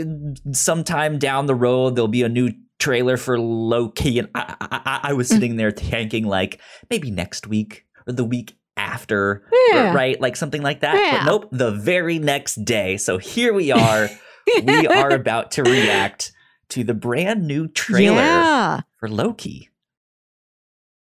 sometime 0.53 1.19
down 1.19 1.45
the 1.45 1.55
road, 1.55 1.95
there'll 1.95 2.07
be 2.07 2.23
a 2.23 2.29
new 2.29 2.51
trailer 2.79 3.17
for 3.17 3.39
Loki. 3.39 4.19
And 4.19 4.29
I, 4.33 4.55
I, 4.59 4.99
I- 5.09 5.13
was 5.13 5.27
sitting 5.27 5.55
there 5.57 5.71
thinking, 5.71 6.25
like, 6.25 6.59
maybe 6.89 7.11
next 7.11 7.45
week 7.45 7.85
or 8.07 8.13
the 8.13 8.23
week 8.23 8.55
after, 8.77 9.43
Yeah. 9.71 9.93
right? 9.93 10.19
Like 10.19 10.35
something 10.35 10.61
like 10.61 10.79
that. 10.79 10.95
Yeah. 10.95 11.19
But 11.19 11.25
nope, 11.31 11.49
the 11.51 11.71
very 11.71 12.17
next 12.17 12.63
day. 12.65 12.97
So 12.97 13.17
here 13.17 13.53
we 13.53 13.71
are. 13.71 14.09
we 14.63 14.87
are 14.87 15.11
about 15.11 15.51
to 15.51 15.63
react 15.63 16.31
to 16.69 16.83
the 16.83 16.93
brand 16.93 17.45
new 17.47 17.67
trailer 17.67 18.15
Yeah. 18.21 18.81
for 18.97 19.09
Loki. 19.09 19.69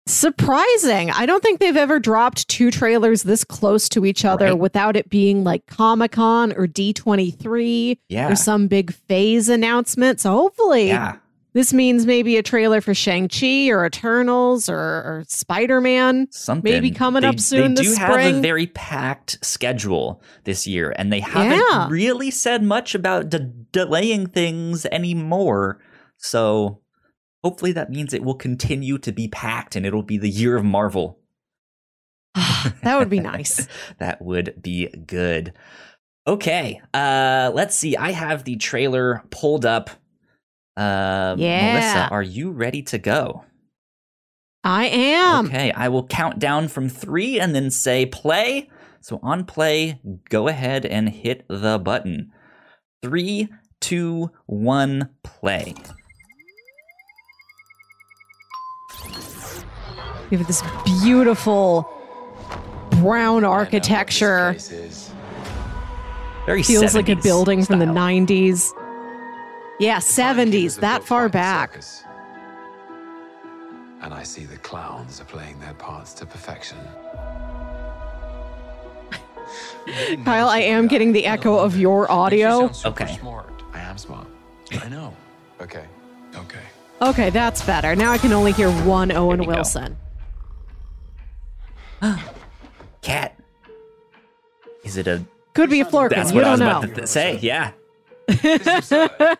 Surprising. 0.07 1.11
I 1.11 1.25
don't 1.25 1.43
think 1.43 1.61
they've 1.61 1.77
ever 1.79 1.99
dropped 1.99 2.47
two 2.49 2.71
trailers 2.71 3.23
this 3.23 3.43
close 3.43 3.89
to 3.91 4.05
each 4.05 4.23
other 4.27 4.47
Right. 4.49 4.59
without 4.59 4.97
it 4.97 5.09
being 5.09 5.45
like 5.45 5.65
Comic 5.67 6.13
Con 6.13 6.53
or 6.53 6.67
D23 6.67 7.99
Yeah. 8.11 8.31
or 8.31 8.37
some 8.37 8.67
big 8.69 8.93
phase 8.93 9.49
announcement. 9.49 10.21
So 10.21 10.31
hopefully 10.33 10.89
Yeah. 10.89 11.17
This 11.55 11.73
means 11.73 12.05
maybe 12.05 12.37
a 12.37 12.43
trailer 12.43 12.81
for 12.81 12.93
Shang-Chi 12.95 13.69
or 13.69 13.87
Eternals 13.87 14.69
or, 14.69 14.77
or 14.79 15.25
Spider 15.29 15.81
Man. 15.81 16.27
Something. 16.31 16.71
Maybe 16.73 16.91
coming 16.91 17.23
They- 17.23 17.29
up 17.29 17.41
soon 17.41 17.75
They 17.75 17.83
do 17.85 17.95
have 17.95 18.11
a 18.11 18.13
spring. 18.13 18.43
very 18.43 18.67
packed 18.67 19.39
schedule 19.45 20.23
this 20.45 20.67
year, 20.67 20.93
and 20.99 21.13
they 21.13 21.21
haven't 21.21 21.63
Yeah. 21.71 21.89
really 21.89 22.31
said 22.31 22.63
much 22.63 22.95
about 22.95 23.31
de- 23.31 23.51
delaying 23.73 24.27
things 24.27 24.85
anymore. 24.87 25.81
So 26.19 26.81
hopefully 27.43 27.73
that 27.73 27.91
means 27.91 28.13
it 28.13 28.25
will 28.25 28.35
continue 28.35 28.99
to 28.99 29.13
be 29.13 29.29
packed 29.29 29.77
and 29.77 29.85
it'll 29.87 30.03
be 30.03 30.19
the 30.19 30.31
year 30.31 30.57
of 30.57 30.65
Marvel. 30.65 31.19
that 32.83 32.99
would 32.99 33.11
be 33.11 33.21
nice. 33.21 33.69
that 33.99 34.21
would 34.23 34.61
be 34.61 34.89
good. 34.89 35.53
Okay, 36.27 36.81
uh, 36.95 37.53
let's 37.55 37.79
see. 37.79 37.97
I 37.97 38.13
have 38.13 38.45
the 38.45 38.57
trailer 38.57 39.23
pulled 39.31 39.65
up. 39.67 39.91
Uh, 40.77 41.37
Yeah. 41.39 41.73
Melissa, 41.73 42.09
are 42.11 42.23
you 42.23 42.51
ready 42.51 42.83
to 42.83 42.99
go? 42.99 43.45
I 44.65 44.87
am. 44.87 45.47
Okay, 45.47 45.73
I 45.73 45.89
will 45.89 46.07
count 46.07 46.39
down 46.39 46.69
from 46.69 46.89
three 46.89 47.39
and 47.39 47.55
then 47.55 47.71
say 47.71 48.07
play. 48.07 48.71
So 49.01 49.21
on 49.23 49.45
play, 49.45 50.01
go 50.31 50.49
ahead 50.49 50.87
and 50.87 51.11
hit 51.11 51.45
the 51.49 51.79
button. 51.79 52.33
Three, 53.03 53.51
two, 53.81 54.31
one, 54.47 55.11
play. 55.23 55.75
We 60.31 60.39
have 60.39 60.47
this 60.47 60.63
beautiful 61.03 61.87
brown 62.93 63.45
architecture. 63.45 64.57
Very 66.47 66.63
Feels 66.63 66.95
like 66.95 67.09
a 67.09 67.17
70s 67.17 67.23
building 67.23 67.65
from 67.65 67.79
the 67.79 67.85
90s. 67.87 68.73
Yeah, 69.81 69.99
70s, 69.99 70.79
that 70.81 71.03
far 71.05 71.29
back. 71.29 71.77
And 74.03 74.13
I 74.15 74.23
see 74.23 74.45
the 74.45 74.59
clowns 74.59 75.21
are 75.21 75.25
playing 75.25 75.59
their 75.61 75.75
parts 75.75 76.13
to 76.15 76.27
perfection. 76.27 76.79
Kyle, 80.25 80.49
I 80.49 80.61
am 80.61 80.87
getting 80.87 81.13
the 81.13 81.27
echo 81.27 81.59
of 81.59 81.77
your 81.77 82.11
audio. 82.11 82.71
Okay. 82.85 83.17
Smart. 83.19 83.63
I 83.73 83.81
am 83.81 83.99
smart. 83.99 84.27
I 84.81 84.89
know. 84.89 85.15
Okay. 85.61 85.85
Okay. 86.37 86.61
Okay, 87.03 87.31
that's 87.31 87.63
better. 87.65 87.97
Now 87.97 88.13
I 88.13 88.19
can 88.19 88.33
only 88.33 88.53
hear 88.53 88.71
one 88.85 89.11
Owen. 89.11 89.45
Wilson. 89.47 89.97
Cat. 93.03 93.39
Is 94.85 94.97
it 94.97 95.07
a? 95.07 95.25
Could 95.55 95.71
be 95.71 95.81
a 95.81 95.85
Flerken. 95.85 96.11
That's 96.11 96.31
You 96.31 96.37
what 96.37 96.45
I 96.45 96.51
was 96.53 96.61
don't 96.61 96.69
about 96.69 96.89
know. 96.89 96.95
to 96.95 97.07
say. 97.07 97.39
Yeah. 97.41 97.73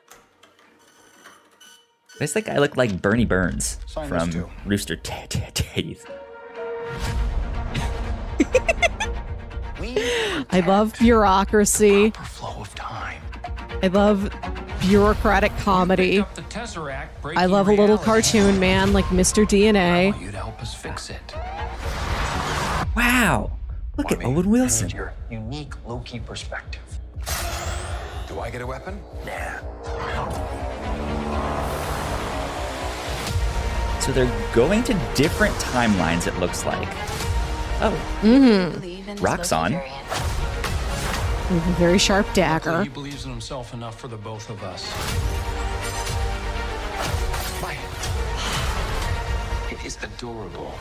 Does 2.19 2.33
that 2.35 2.45
guy 2.45 2.59
look 2.59 2.77
like 2.77 3.03
Burnie 3.03 3.25
Burns 3.25 3.79
Sign 3.87 4.09
from. 4.09 4.51
Rooster 4.65 4.97
T- 4.97 5.27
T- 5.29 5.43
Teeth? 5.53 6.07
I 10.51 10.61
love 10.67 10.95
bureaucracy. 10.99 12.11
Flow 12.11 12.61
of 12.61 12.75
time. 12.75 13.21
I 13.83 13.89
love 13.89 14.33
bureaucratic 14.81 15.57
comedy. 15.59 16.19
The 16.35 16.43
Tesseract 16.43 17.09
I 17.37 17.47
love 17.47 17.69
a 17.69 17.73
little 17.73 17.99
cartoon 17.99 18.61
man 18.61 18.93
like 18.93 19.07
Mr. 19.07 19.45
DNA. 19.45 20.19
You 20.21 20.31
to 20.31 20.37
help 20.37 20.61
us 20.63 20.75
fix 20.75 21.11
it. 21.11 21.35
Wow. 22.97 23.51
Look 23.97 24.13
at 24.13 24.25
Owen 24.25 24.49
Wilson. 24.49 24.91
Your 24.91 25.13
unique 25.31 25.75
Loki 25.87 26.21
perspective. 26.21 26.81
Do 28.29 28.41
I 28.41 28.51
get 28.51 28.63
a 28.63 28.67
weapon? 28.67 29.01
So 34.05 34.13
they're 34.13 34.53
going 34.55 34.85
to 34.85 34.93
different 35.15 35.55
timelines. 35.55 36.27
It 36.27 36.39
looks 36.39 36.67
like. 36.67 36.89
Oh, 37.81 38.21
Mm-hmm. 38.21 39.25
rocks 39.25 39.51
on. 39.51 39.73
With 41.51 41.67
a 41.67 41.73
very 41.79 41.99
sharp 41.99 42.27
dagger. 42.35 42.83
He 42.83 42.91
believes 42.91 43.25
in 43.25 43.31
himself 43.31 43.73
enough 43.73 43.99
for 43.99 44.09
the 44.09 44.19
both 44.19 44.51
of 44.51 44.63
us. 44.63 44.85
It 49.73 49.85
is 49.87 49.97
adorable 50.03 50.75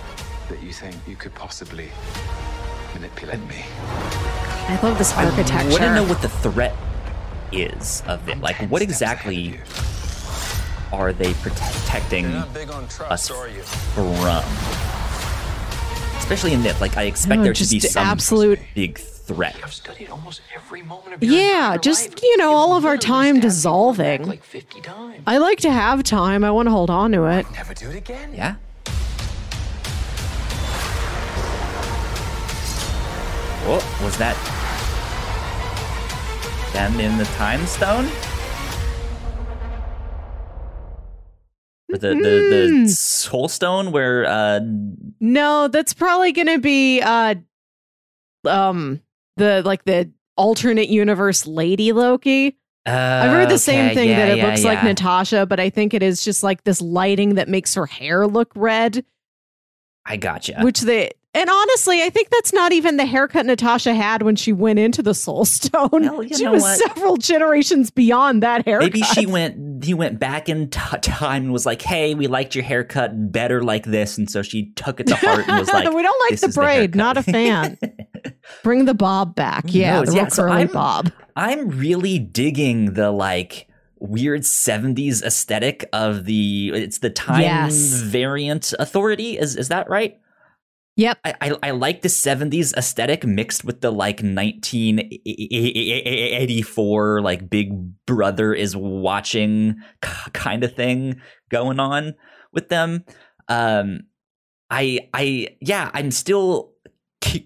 that 0.50 0.62
you 0.62 0.74
think 0.74 0.96
you 1.08 1.16
could 1.16 1.34
possibly 1.34 1.90
manipulate 2.94 3.40
me. 3.48 3.64
I 4.68 4.80
love 4.84 4.98
this 4.98 5.14
architecture. 5.14 5.56
I 5.58 5.70
want 5.70 5.84
to 5.84 5.96
know 5.96 6.04
what 6.04 6.22
the 6.22 6.30
threat 6.30 6.76
is 7.54 8.04
of 8.06 8.28
it. 8.28 8.40
Like, 8.40 8.58
what 8.70 8.82
exactly 8.82 9.60
are 10.94 11.12
they 11.12 11.34
protecting 11.36 12.28
us 12.28 13.28
from? 13.28 14.44
Especially 16.18 16.54
in 16.54 16.62
this, 16.64 16.80
like, 16.80 16.96
I 16.96 17.04
expect 17.04 17.42
Oh, 17.42 17.44
there 17.44 17.54
to 17.54 17.68
be 17.68 17.80
some 17.80 18.06
absolute- 18.08 18.60
big 18.76 18.98
threat. 19.00 19.56
I've 19.64 19.74
studied 19.74 20.10
almost 20.10 20.42
every 20.56 20.82
moment 20.84 21.16
of 21.16 21.24
your 21.24 21.34
Yeah, 21.34 21.78
just, 21.78 22.10
life. 22.12 22.20
you 22.24 22.38
know, 22.38 22.54
all 22.54 22.76
of 22.78 22.86
our 22.86 22.98
time 22.98 23.40
dissolving. 23.40 24.26
Like 24.26 24.44
50 24.44 24.82
times. 24.82 25.22
I 25.26 25.38
like 25.38 25.60
to 25.62 25.72
have 25.72 26.04
time. 26.04 26.44
I 26.44 26.52
want 26.52 26.68
to 26.68 26.72
hold 26.72 26.90
on 26.90 27.12
to 27.14 27.26
it. 27.26 27.46
Never 27.52 27.74
do 27.74 27.90
it 27.90 27.96
again. 27.96 28.30
Yeah. 28.34 28.56
What 33.66 33.84
was 34.04 34.18
that? 34.18 34.36
Them 36.74 37.00
in 37.00 37.18
the 37.18 37.26
time 37.26 37.66
stone? 37.66 38.10
The, 41.98 42.10
the, 42.10 42.82
the 42.84 42.90
soul 42.90 43.48
stone 43.48 43.92
where 43.92 44.26
uh 44.26 44.60
No, 45.20 45.68
that's 45.68 45.94
probably 45.94 46.34
to 46.48 46.60
be 46.60 47.02
uh 47.02 47.36
um 48.46 49.02
the 49.38 49.62
like 49.64 49.84
the 49.86 50.12
alternate 50.38 50.90
universe 50.90 51.46
lady 51.48 51.92
Loki. 51.92 52.58
I've 52.86 53.32
heard 53.32 53.50
the 53.50 53.58
same 53.58 53.94
thing 53.94 54.10
yeah, 54.10 54.18
that 54.18 54.30
it 54.30 54.38
yeah, 54.38 54.48
looks 54.48 54.64
like. 54.64 54.84
Natasha, 54.84 55.46
but 55.46 55.60
I 55.60 55.70
think 55.70 55.94
it 55.94 56.04
is 56.04 56.24
just 56.24 56.44
like 56.44 56.66
this 56.66 56.82
lighting 56.82 57.36
that 57.36 57.48
makes 57.48 57.74
her 57.76 57.86
hair 57.86 58.28
look 58.28 58.52
red, 58.56 59.06
I 60.06 60.18
gotcha. 60.18 60.60
which 60.62 60.82
they 60.82 61.12
and 61.34 61.50
honestly, 61.50 62.02
I 62.04 62.10
think 62.10 62.30
that's 62.30 62.54
not 62.54 62.72
even 62.74 62.98
the 62.98 63.06
haircut 63.06 63.46
Natasha 63.46 63.94
had 63.94 64.22
when 64.22 64.36
she 64.36 64.54
went 64.54 64.80
into 64.80 65.02
the 65.02 65.14
Soul 65.14 65.46
Stone. 65.46 65.90
Well, 65.92 66.24
you 66.24 66.36
she 66.38 66.44
know 66.44 66.52
was 66.54 66.62
what? 66.64 66.78
several 66.80 67.18
generations 67.18 67.90
beyond 67.92 68.44
that 68.44 68.66
haircut. 68.66 68.94
Maybe 68.94 69.02
she 69.02 69.26
went 69.26 69.84
he 69.84 69.94
went 69.94 70.20
back 70.20 70.48
in 70.50 70.70
t- 70.70 70.80
time 71.02 71.44
and 71.46 71.54
was 71.54 71.66
like, 71.66 71.82
"Hey, 71.82 72.14
we 72.16 72.28
liked 72.28 72.56
your 72.56 72.64
haircut 72.64 73.32
better 73.32 73.64
like 73.64 73.86
this." 73.86 74.18
And 74.18 74.30
so 74.30 74.42
she 74.42 74.72
took 74.74 75.00
it 75.00 75.08
to 75.08 75.16
heart 75.16 75.48
and 75.48 75.60
was 75.60 75.68
like, 75.74 75.92
we 75.92 76.02
don't 76.04 76.20
like 76.30 76.40
"This 76.40 76.42
the 76.42 76.50
braid. 76.50 76.76
haircut." 76.94 76.96
Not 76.96 77.18
a 77.18 77.24
fan. 77.24 77.78
Bring 78.64 78.86
the 78.86 78.94
bob 78.94 79.36
back. 79.36 79.64
Yeah, 79.68 80.00
knows? 80.00 80.10
the 80.10 80.16
Yeah, 80.16 80.28
so 80.28 80.44
curly 80.44 80.58
I'm- 80.58 80.68
bob. 80.72 81.12
I'm 81.36 81.70
really 81.70 82.20
digging 82.20 82.94
the 82.94 83.12
like 83.12 83.68
weird 84.00 84.42
70s 84.42 85.24
aesthetic 85.24 85.88
of 85.94 86.26
the 86.26 86.72
it's 86.76 87.00
the 87.00 87.10
time 87.10 87.42
Yes. 87.42 88.02
variant 88.02 88.74
authority 88.78 89.38
is 89.40 89.56
is 89.56 89.70
that 89.70 89.90
right 89.90 90.20
Yep. 90.96 91.18
I, 91.26 91.34
I 91.42 91.56
I 91.64 91.72
like 91.72 92.04
the 92.04 92.08
70s 92.08 92.72
aesthetic 92.78 93.26
mixed 93.26 93.66
with 93.66 93.82
the 93.82 93.92
like 93.92 94.22
1984 94.22 97.22
like 97.22 97.50
big 97.50 97.72
brother 98.06 98.54
is 98.54 98.76
watching 98.76 99.78
kind 100.34 100.64
of 100.64 100.76
thing 100.76 101.20
going 101.50 101.80
on 101.80 102.14
with 102.52 102.70
them 102.70 103.04
um 103.48 104.02
I 104.70 105.10
I 105.14 105.56
yeah 105.62 105.90
I'm 105.94 106.12
still 106.12 106.74
cu- 107.22 107.40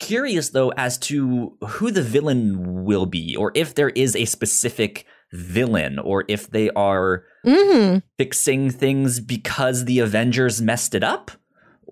curious 0.00 0.48
though 0.50 0.70
as 0.70 0.98
to 0.98 1.56
who 1.64 1.90
the 1.92 2.02
villain 2.02 2.84
will 2.84 3.06
be 3.06 3.36
or 3.36 3.52
if 3.54 3.74
there 3.74 3.90
is 3.90 4.16
a 4.16 4.24
specific 4.24 5.04
villain 5.32 5.98
or 5.98 6.24
if 6.28 6.50
they 6.50 6.70
are 6.70 7.24
Mm-hmm. 7.44 7.98
fixing 8.18 8.70
things 8.70 9.18
because 9.18 9.86
the 9.86 9.98
Avengers 9.98 10.62
messed 10.62 10.94
it 10.94 11.02
up? 11.02 11.32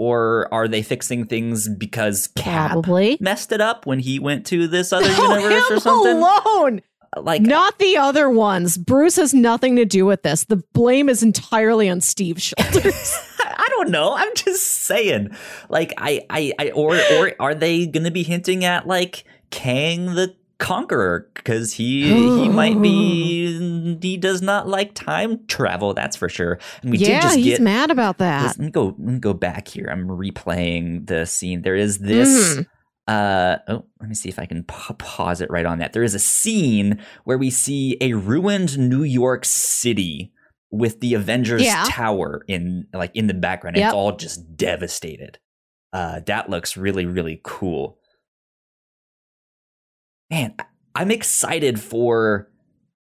Or 0.03 0.49
are 0.51 0.67
they 0.67 0.81
fixing 0.81 1.27
things 1.27 1.69
because 1.69 2.29
Cap 2.35 2.71
Probably. 2.71 3.19
messed 3.21 3.53
it 3.53 3.61
up 3.61 3.85
when 3.85 3.99
he 3.99 4.19
went 4.19 4.47
to 4.47 4.67
this 4.67 4.95
other 4.95 5.11
universe 5.11 5.71
or 5.71 5.79
something? 5.79 6.17
alone. 6.17 6.81
Like 7.19 7.43
Not 7.43 7.79
the 7.79 7.99
other 7.99 8.31
ones. 8.31 8.79
Bruce 8.79 9.17
has 9.17 9.35
nothing 9.35 9.77
to 9.77 9.85
do 9.85 10.07
with 10.07 10.23
this. 10.23 10.45
The 10.45 10.63
blame 10.73 11.11
is 11.11 11.23
entirely 11.23 11.91
on 11.91 12.01
Steve's 12.01 12.43
shoulders. 12.59 13.19
I 13.45 13.67
don't 13.69 13.91
know. 13.91 14.15
I'm 14.17 14.35
just 14.35 14.63
saying. 14.67 15.37
Like 15.69 15.93
I 15.99 16.25
I, 16.31 16.53
I 16.59 16.71
or 16.71 16.99
or 17.13 17.33
are 17.39 17.55
they 17.55 17.87
going 17.87 18.05
to 18.05 18.11
be 18.11 18.23
hinting 18.23 18.65
at 18.65 18.87
like 18.87 19.25
Kang 19.51 20.15
the 20.15 20.35
Conqueror 20.61 21.29
because 21.35 21.73
he 21.73 22.05
he 22.05 22.49
might 22.49 22.81
be 22.81 23.99
he 24.01 24.17
does 24.17 24.43
not 24.43 24.69
like 24.69 24.95
time 24.95 25.45
travel. 25.47 25.95
That's 25.95 26.17
for 26.17 26.29
sure. 26.29 26.59
And 26.83 26.91
we 26.93 26.99
did 26.99 27.09
yeah, 27.09 27.23
just 27.23 27.37
he's 27.37 27.47
get 27.47 27.63
mad 27.63 27.91
about 27.91 28.19
that. 28.19 28.47
Let 28.47 28.59
me 28.59 28.71
go. 28.71 28.95
Let 28.99 28.99
me 28.99 29.19
go 29.19 29.33
back 29.33 29.67
here. 29.67 29.89
I'm 29.91 30.07
replaying 30.07 31.07
the 31.07 31.25
scene. 31.27 31.63
There 31.63 31.75
is 31.75 31.99
this. 31.99 32.57
Mm. 32.57 32.67
Uh 33.09 33.57
oh. 33.69 33.87
Let 34.01 34.09
me 34.09 34.15
see 34.15 34.29
if 34.29 34.39
I 34.39 34.47
can 34.47 34.63
pa- 34.65 34.95
pause 34.99 35.41
it 35.41 35.51
right 35.51 35.67
on 35.67 35.79
that. 35.79 35.93
There 35.95 36.05
is 36.05 36.15
a 36.15 36.21
scene 36.21 37.03
where 37.25 37.39
we 37.39 37.51
see 37.51 37.97
a 38.01 38.13
ruined 38.13 38.79
New 38.79 39.03
York 39.03 39.45
City 39.45 40.31
with 40.71 41.01
the 41.01 41.15
Avengers 41.15 41.65
Yeah. 41.65 41.87
Tower 41.89 42.45
in 42.47 42.87
like 42.93 43.11
in 43.15 43.27
the 43.27 43.35
background. 43.35 43.77
Yep. 43.77 43.87
It's 43.87 43.95
all 43.95 44.15
just 44.17 44.57
devastated. 44.57 45.39
Uh, 45.93 46.21
that 46.27 46.51
looks 46.51 46.77
really 46.77 47.07
really 47.07 47.41
cool. 47.43 47.99
Man, 50.31 50.55
I'm 50.95 51.11
excited 51.11 51.81
for 51.81 52.49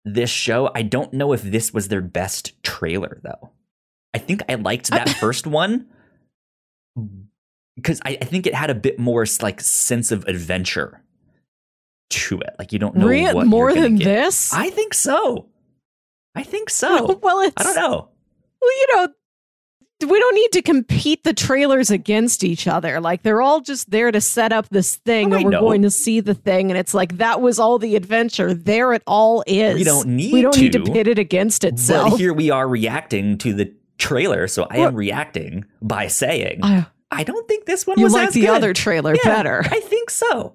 this 0.05 0.31
show. 0.31 0.71
I 0.75 0.83
don't 0.83 1.13
know 1.13 1.33
if 1.33 1.43
this 1.43 1.73
was 1.75 1.89
their 1.89 2.01
best 2.01 2.61
trailer 2.63 3.21
though. 3.23 3.51
I 4.15 4.19
think 4.19 4.43
I 4.49 4.55
liked 4.55 4.91
that 4.91 5.09
first 5.21 5.47
one 5.47 5.87
because 7.77 8.01
I, 8.05 8.19
I 8.21 8.25
think 8.25 8.47
it 8.47 8.55
had 8.55 8.71
a 8.71 8.75
bit 8.75 8.99
more 8.99 9.25
like 9.41 9.61
sense 9.61 10.11
of 10.11 10.25
adventure 10.27 11.03
to 12.11 12.41
it. 12.41 12.55
Like 12.59 12.73
you 12.73 12.79
don't 12.79 12.97
know 12.97 13.07
Re- 13.07 13.33
what 13.33 13.47
more 13.47 13.73
than 13.73 13.97
get. 13.97 14.05
this? 14.05 14.53
I 14.53 14.71
think 14.71 14.95
so. 14.95 15.47
I 16.35 16.43
think 16.43 16.71
so. 16.71 17.19
well, 17.23 17.41
it's 17.41 17.55
I 17.57 17.63
don't 17.63 17.77
know. 17.77 18.09
Well, 18.61 18.81
you 18.81 18.87
know, 18.95 19.09
we 20.03 20.19
don't 20.19 20.35
need 20.35 20.53
to 20.53 20.63
compete 20.63 21.25
the 21.25 21.33
trailers 21.35 21.91
against 21.91 22.43
each 22.45 22.67
other. 22.67 23.01
Like 23.01 23.23
they're 23.23 23.43
all 23.43 23.61
just 23.61 23.91
there 23.91 24.11
to 24.11 24.21
set 24.21 24.53
up 24.53 24.69
this 24.71 24.97
thing, 24.97 25.33
Oh, 25.33 25.37
I 25.37 25.39
and 25.39 25.45
we're 25.47 25.51
know. 25.53 25.61
going 25.61 25.83
to 25.83 25.91
see 25.91 26.21
the 26.21 26.35
thing, 26.35 26.71
and 26.71 26.79
it's 26.79 26.95
like 26.95 27.19
that 27.19 27.41
was 27.41 27.59
all 27.59 27.79
the 27.79 27.97
adventure. 27.97 28.55
There 28.55 28.93
it 28.93 29.03
all 29.07 29.45
is. 29.47 29.75
We 29.77 29.85
don't 29.85 30.09
need 30.09 30.33
We 30.33 30.43
don't 30.43 30.57
need 30.57 30.73
to 30.73 30.79
to, 30.81 30.93
pit 30.93 31.07
it 31.09 31.19
against 31.19 31.65
itself. 31.65 32.11
But 32.13 32.17
here 32.19 32.33
we 32.33 32.51
are 32.51 32.67
reacting 32.69 33.39
to 33.39 33.53
the 33.53 33.73
trailer, 33.99 34.47
so 34.49 34.67
I 34.71 34.79
Well- 34.79 34.89
am 34.89 34.95
reacting 34.95 35.65
by 35.83 36.07
saying 36.09 36.61
I- 36.63 36.87
I 37.13 37.25
don't 37.25 37.47
think 37.49 37.67
this 37.67 37.87
one 37.89 37.99
you 37.99 38.05
was 38.05 38.13
like 38.13 38.31
the 38.31 38.43
good. 38.43 38.51
other 38.51 38.73
trailer 38.73 39.15
Yeah, 39.15 39.21
better. 39.37 39.63
I 39.65 39.81
think 39.81 40.11
so. 40.11 40.55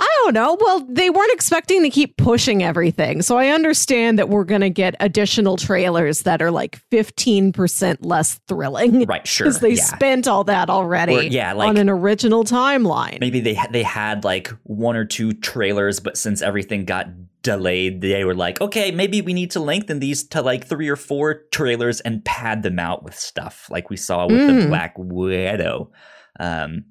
I 0.00 0.08
don't 0.24 0.34
know. 0.34 0.56
Well, 0.60 0.86
they 0.88 1.10
weren't 1.10 1.32
expecting 1.32 1.82
to 1.82 1.90
keep 1.90 2.16
pushing 2.16 2.62
everything. 2.62 3.22
So 3.22 3.36
I 3.36 3.48
understand 3.48 4.18
that 4.18 4.28
we're 4.28 4.44
going 4.44 4.62
to 4.62 4.70
get 4.70 4.94
additional 5.00 5.56
trailers 5.56 6.22
that 6.22 6.40
are 6.40 6.50
like 6.50 6.80
15% 6.90 7.98
less 8.00 8.40
thrilling. 8.48 9.04
Right, 9.04 9.26
sure. 9.26 9.46
Because 9.46 9.60
they 9.60 9.74
yeah. 9.74 9.84
spent 9.84 10.26
all 10.26 10.44
that 10.44 10.70
already 10.70 11.14
Or, 11.16 11.22
yeah, 11.22 11.52
like- 11.52 11.68
on 11.68 11.76
an 11.76 11.88
original 11.90 12.44
timeline. 12.44 13.20
maybe 13.20 13.40
they 13.40 13.58
they 13.70 13.82
had 13.82 14.24
like 14.24 14.48
one 14.64 14.96
or 14.96 15.04
two 15.04 15.32
trailers, 15.32 16.00
but 16.00 16.16
since 16.16 16.42
everything 16.42 16.84
got 16.84 17.06
delayed, 17.42 18.00
they 18.00 18.24
were 18.24 18.34
like, 18.34 18.60
okay, 18.60 18.90
maybe 18.90 19.20
we 19.22 19.32
need 19.32 19.50
to 19.52 19.60
lengthen 19.60 19.98
these 19.98 20.26
to 20.28 20.42
like 20.42 20.66
three 20.66 20.88
or 20.88 20.96
four 20.96 21.42
trailers 21.52 22.00
and 22.00 22.24
pad 22.24 22.62
them 22.62 22.78
out 22.78 23.02
with 23.02 23.14
stuff 23.16 23.66
like 23.70 23.90
we 23.90 23.96
saw 23.96 24.26
with 24.26 24.46
the 24.46 24.52
Mm. 24.52 24.68
Black 24.68 24.94
Widow 24.98 25.90
um, 26.38 26.84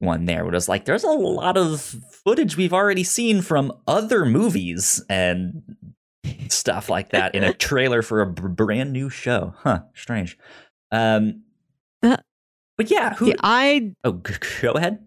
one 0.00 0.24
there. 0.24 0.44
Was 0.44 0.68
like, 0.68 0.84
there's 0.84 1.04
a 1.04 1.08
lot 1.08 1.56
of 1.56 1.80
footage 2.24 2.56
we've 2.56 2.72
already 2.74 3.04
seen 3.04 3.40
from 3.42 3.72
other 3.86 4.24
movies 4.26 5.02
and 5.08 5.62
stuff 6.48 6.88
like 6.90 7.10
that 7.10 7.34
in 7.34 7.44
a 7.44 7.52
trailer 7.68 8.02
for 8.02 8.20
a 8.20 8.26
b- 8.26 8.42
brand 8.48 8.92
new 8.92 9.08
show. 9.08 9.54
Huh? 9.58 9.82
Strange. 9.94 10.36
Um, 10.90 11.42
Uh, 12.02 12.16
but 12.76 12.90
yeah, 12.90 13.14
who? 13.14 13.32
I 13.42 13.94
oh, 14.04 14.12
g- 14.26 14.34
go 14.62 14.72
ahead. 14.72 15.06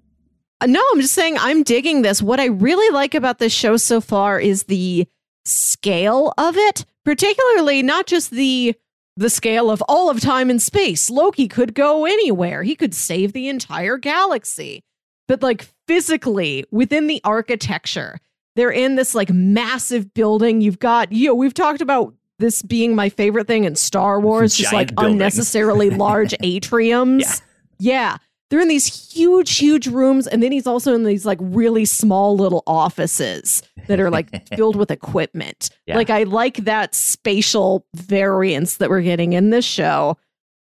Uh, 0.61 0.67
No, 0.67 0.81
I'm 0.93 1.01
just 1.01 1.13
saying 1.13 1.37
I'm 1.39 1.63
digging 1.63 2.01
this. 2.03 2.21
What 2.21 2.39
I 2.39 2.45
really 2.45 2.89
like 2.93 3.15
about 3.15 3.39
this 3.39 3.51
show 3.53 3.77
so 3.77 3.99
far 3.99 4.39
is 4.39 4.63
the 4.63 5.07
scale 5.45 6.33
of 6.37 6.55
it, 6.55 6.85
particularly 7.03 7.81
not 7.83 8.05
just 8.07 8.29
the 8.31 8.75
the 9.15 9.29
scale 9.29 9.69
of 9.69 9.81
all 9.87 10.09
of 10.09 10.19
time 10.19 10.49
and 10.49 10.61
space. 10.61 11.09
Loki 11.09 11.47
could 11.47 11.73
go 11.73 12.05
anywhere. 12.05 12.63
He 12.63 12.75
could 12.75 12.93
save 12.95 13.33
the 13.33 13.47
entire 13.47 13.97
galaxy. 13.97 14.81
But 15.27 15.41
like 15.41 15.67
physically 15.87 16.65
within 16.71 17.07
the 17.07 17.21
architecture, 17.23 18.19
they're 18.55 18.71
in 18.71 18.95
this 18.95 19.15
like 19.15 19.29
massive 19.31 20.13
building. 20.13 20.61
You've 20.61 20.79
got, 20.79 21.11
you 21.11 21.27
know, 21.29 21.35
we've 21.35 21.53
talked 21.53 21.81
about 21.81 22.13
this 22.39 22.61
being 22.61 22.95
my 22.95 23.09
favorite 23.09 23.47
thing 23.47 23.63
in 23.63 23.75
Star 23.75 24.19
Wars, 24.19 24.55
just 24.55 24.73
like 24.73 24.87
Giant 24.89 24.95
buildings. 24.95 25.13
unnecessarily 25.13 25.89
large 25.91 26.31
atriums. 26.43 27.21
Yeah. 27.21 27.35
Yeah. 27.79 28.17
They're 28.53 28.61
in 28.61 28.67
these 28.67 29.11
huge, 29.11 29.57
huge 29.57 29.87
rooms. 29.87 30.27
And 30.27 30.43
then 30.43 30.51
he's 30.51 30.67
also 30.67 30.93
in 30.93 31.05
these 31.05 31.25
like 31.25 31.39
really 31.41 31.85
small 31.85 32.37
little 32.37 32.61
offices 32.67 33.63
that 33.87 33.99
are 33.99 34.11
like 34.11 34.47
filled 34.55 34.75
with 34.75 34.91
equipment. 34.91 35.71
Yeah. 35.87 35.95
Like, 35.95 36.11
I 36.11 36.21
like 36.21 36.57
that 36.57 36.93
spatial 36.93 37.83
variance 37.95 38.77
that 38.77 38.91
we're 38.91 39.01
getting 39.01 39.33
in 39.33 39.49
this 39.49 39.65
show. 39.65 40.19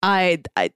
I, 0.05 0.45
I, 0.55 0.71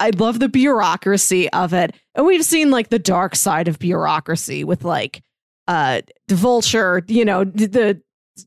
I 0.00 0.10
love 0.10 0.40
the 0.40 0.48
bureaucracy 0.48 1.48
of 1.50 1.72
it. 1.72 1.94
And 2.16 2.26
we've 2.26 2.44
seen 2.44 2.72
like 2.72 2.88
the 2.88 2.98
dark 2.98 3.36
side 3.36 3.68
of 3.68 3.78
bureaucracy 3.78 4.64
with 4.64 4.82
like 4.82 5.22
uh 5.68 6.00
the 6.26 6.34
vulture, 6.34 7.04
you 7.06 7.24
know, 7.24 7.44
the 7.44 8.02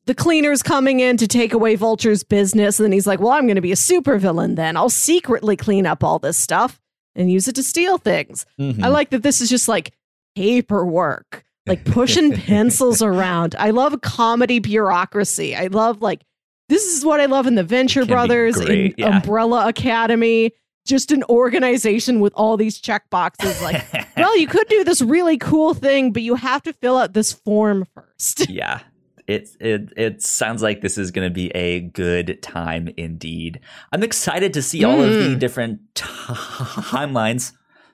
the 0.08 0.14
cleaners 0.14 0.62
coming 0.62 1.00
in 1.00 1.16
to 1.16 1.26
take 1.26 1.54
away 1.54 1.76
Vulture's 1.76 2.26
business. 2.26 2.80
And 2.80 2.84
then 2.84 2.92
he's 2.92 3.08
like, 3.08 3.22
Well, 3.22 3.32
I'm 3.32 3.46
going 3.46 3.56
to 3.56 3.62
be 3.62 3.72
a 3.72 3.76
supervillain 3.76 4.58
then. 4.58 4.76
I'll 4.76 4.90
secretly 4.90 5.56
clean 5.56 5.86
up 5.86 6.04
all 6.04 6.20
this 6.20 6.36
stuff 6.36 6.82
and 7.18 7.32
use 7.32 7.48
it 7.48 7.56
to 7.56 7.64
steal 7.64 7.98
things. 7.98 8.46
Mm-hmm. 8.60 8.84
I 8.84 8.88
like 8.88 9.10
that 9.10 9.24
this 9.24 9.42
is 9.42 9.50
just 9.50 9.68
like 9.68 9.94
paperwork, 10.36 11.44
like 11.66 11.84
pushing 11.84 12.32
pencils 12.38 13.02
around. 13.02 13.56
I 13.60 13.72
love 13.72 14.00
comedy 14.02 14.60
bureaucracy. 14.60 15.56
I 15.56 15.68
love 15.68 16.02
like, 16.02 16.22
this 16.70 16.86
is 16.86 17.04
what 17.04 17.20
I 17.20 17.26
love 17.26 17.48
in 17.48 17.56
the 17.56 17.64
Venture 17.64 18.06
Brothers, 18.06 18.60
in 18.60 18.94
yeah. 18.98 19.18
Umbrella 19.18 19.68
Academy. 19.68 20.52
Just 20.86 21.12
an 21.12 21.24
organization 21.26 22.22
with 22.22 22.32
all 22.36 22.56
these 22.56 22.80
check 22.80 23.10
boxes. 23.10 23.62
Like, 23.62 23.84
well, 24.18 24.38
you 24.38 24.48
could 24.48 24.68
do 24.70 24.86
this 24.86 25.02
really 25.02 25.38
cool 25.38 25.74
thing, 25.74 26.14
but 26.14 26.22
you 26.22 26.36
have 26.36 26.64
to 26.64 26.72
fill 26.72 26.98
out 26.98 27.14
this 27.14 27.34
form 27.34 27.86
first. 27.94 28.50
yeah 28.50 28.82
it 29.28 29.50
it 29.60 29.92
it 29.98 30.22
sounds 30.24 30.62
like 30.64 30.82
this 30.82 30.98
is 30.98 31.12
going 31.12 31.28
to 31.28 31.34
be 31.34 31.50
a 31.56 31.82
good 31.82 32.42
time 32.42 32.90
indeed 32.98 33.60
i'm 33.92 34.04
excited 34.04 34.54
to 34.54 34.62
see 34.62 34.84
all 34.84 35.02
of 35.02 35.12
the 35.12 35.36
Mm. 35.36 35.40
different 35.40 35.80
timelines 35.96 37.52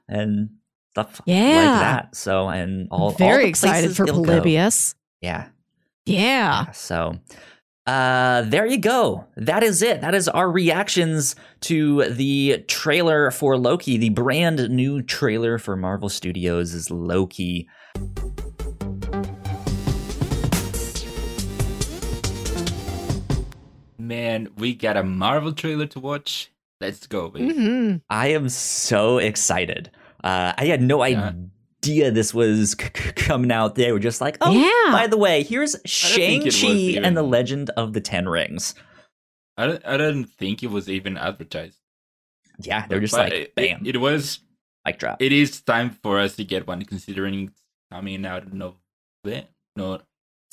and 0.07 0.49
stuff 0.91 1.21
like 1.25 1.35
that 1.79 2.15
so 2.15 2.47
and 2.49 2.87
all 2.91 3.05
all 3.05 3.11
Very 3.11 3.43
the 3.43 3.49
excited 3.49 3.95
for 3.95 4.03
it'll 4.03 4.23
go. 4.23 4.39
Polybius. 4.41 4.93
yeah 5.21 5.47
Yeah. 6.05 6.71
so 6.71 7.17
uh 7.87 8.43
there 8.43 8.65
you 8.65 8.77
go 8.77 9.25
that 9.35 9.61
is 9.63 9.81
it 9.81 9.99
that 10.01 10.13
is 10.15 10.29
our 10.29 10.49
reactions 10.49 11.35
to 11.61 12.05
the 12.09 12.63
trailer 12.67 13.29
for 13.31 13.57
loki 13.57 13.97
the 13.97 14.09
brand 14.09 14.69
new 14.69 15.01
trailer 15.01 15.57
for 15.57 15.75
marvel 15.75 16.07
studios 16.09 16.73
is 16.73 16.89
loki 16.91 17.67
Man, 24.07 24.49
we 24.57 24.73
got 24.75 24.97
a 24.97 25.03
Marvel 25.03 25.53
trailer 25.53 25.85
to 25.87 25.99
watch. 25.99 26.51
Let's 26.81 27.07
go, 27.07 27.29
baby. 27.29 27.53
hmm 27.53 27.95
I 28.09 28.27
am 28.29 28.49
so 28.49 29.17
excited. 29.17 29.89
Uh, 30.23 30.51
I 30.57 30.65
had 30.65 30.81
no 30.81 31.03
Yeah. 31.05 31.31
idea 31.81 32.11
this 32.11 32.33
was 32.33 32.71
c- 32.71 32.85
c- 32.93 33.11
coming 33.13 33.51
out. 33.51 33.75
They 33.75 33.91
were 33.93 33.99
just 33.99 34.19
like, 34.19 34.37
oh, 34.41 34.51
Yeah. 34.51 34.91
by 34.91 35.07
the 35.07 35.15
way, 35.17 35.43
here's 35.43 35.77
Shang-Chi 35.85 36.99
and 37.01 37.15
the 37.15 37.23
Legend 37.23 37.69
of 37.71 37.93
the 37.93 38.01
Ten 38.01 38.27
Rings. 38.27 38.75
I 39.57 39.67
don't, 39.67 39.85
I 39.85 39.95
don't 39.97 40.25
think 40.25 40.63
it 40.63 40.71
was 40.71 40.89
even 40.89 41.17
advertised. 41.17 41.77
Yeah, 42.59 42.85
they're 42.87 42.99
just 42.99 43.13
But 43.13 43.31
like, 43.31 43.33
it, 43.33 43.55
bam, 43.55 43.85
It, 43.85 43.95
it 43.95 43.99
was. 43.99 44.39
mic 44.85 44.99
drop. 44.99 45.21
It 45.21 45.31
is 45.31 45.61
time 45.61 45.91
for 46.03 46.19
us 46.19 46.35
to 46.35 46.43
get 46.43 46.67
one, 46.67 46.83
considering 46.83 47.45
it's 47.47 47.61
coming 47.91 48.25
out 48.25 48.43
in 48.43 48.57
November. 48.57 49.47
No, 49.77 49.99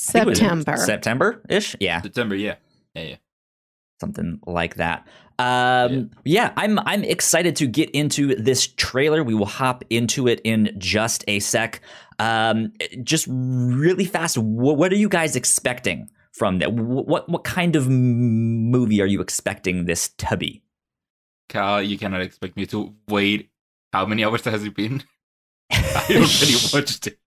think 0.01 0.23
it 0.23 0.27
was 0.27 0.39
September. 0.39 0.77
September 0.77 1.43
ish. 1.49 1.75
Yeah, 1.81 2.01
September. 2.03 2.35
Yeah, 2.37 2.55
yeah, 2.95 3.03
yeah. 3.03 3.17
Something 4.01 4.41
like 4.47 4.77
that. 4.77 5.07
Um, 5.39 6.11
yeah. 6.25 6.53
I'm 6.57 6.79
I'm 6.81 7.05
excited 7.05 7.57
to 7.57 7.67
get 7.67 7.91
into 7.91 8.35
this 8.37 8.67
trailer. 8.67 9.23
We 9.23 9.35
will 9.35 9.47
hop 9.47 9.85
into 9.91 10.29
it 10.29 10.41
in 10.45 10.75
just 10.79 11.25
a 11.29 11.39
sec. 11.41 11.81
Um, 12.19 12.73
just 13.03 13.27
really 13.31 14.05
fast. 14.05 14.37
What, 14.37 14.77
what 14.77 14.93
are 14.93 14.97
you 14.97 15.09
guys 15.09 15.37
expecting 15.37 16.11
from 16.33 16.59
that? 16.59 16.73
What 16.75 17.29
what 17.29 17.45
kind 17.45 17.77
of 17.77 17.89
movie 17.89 19.01
are 19.01 19.07
you 19.07 19.21
expecting 19.21 19.87
this 19.87 20.09
to 20.19 20.37
be? 20.37 20.63
Cal, 21.49 21.83
you 21.83 21.97
cannot 21.99 22.21
expect 22.21 22.57
me 22.57 22.67
to 22.67 22.95
wait. 23.09 23.51
How 23.93 24.07
many 24.07 24.25
hours 24.25 24.45
has 24.45 24.63
it 24.65 24.75
been? 24.75 25.03
I 25.73 26.05
already 26.11 26.55
watched 26.73 27.07
it. 27.07 27.19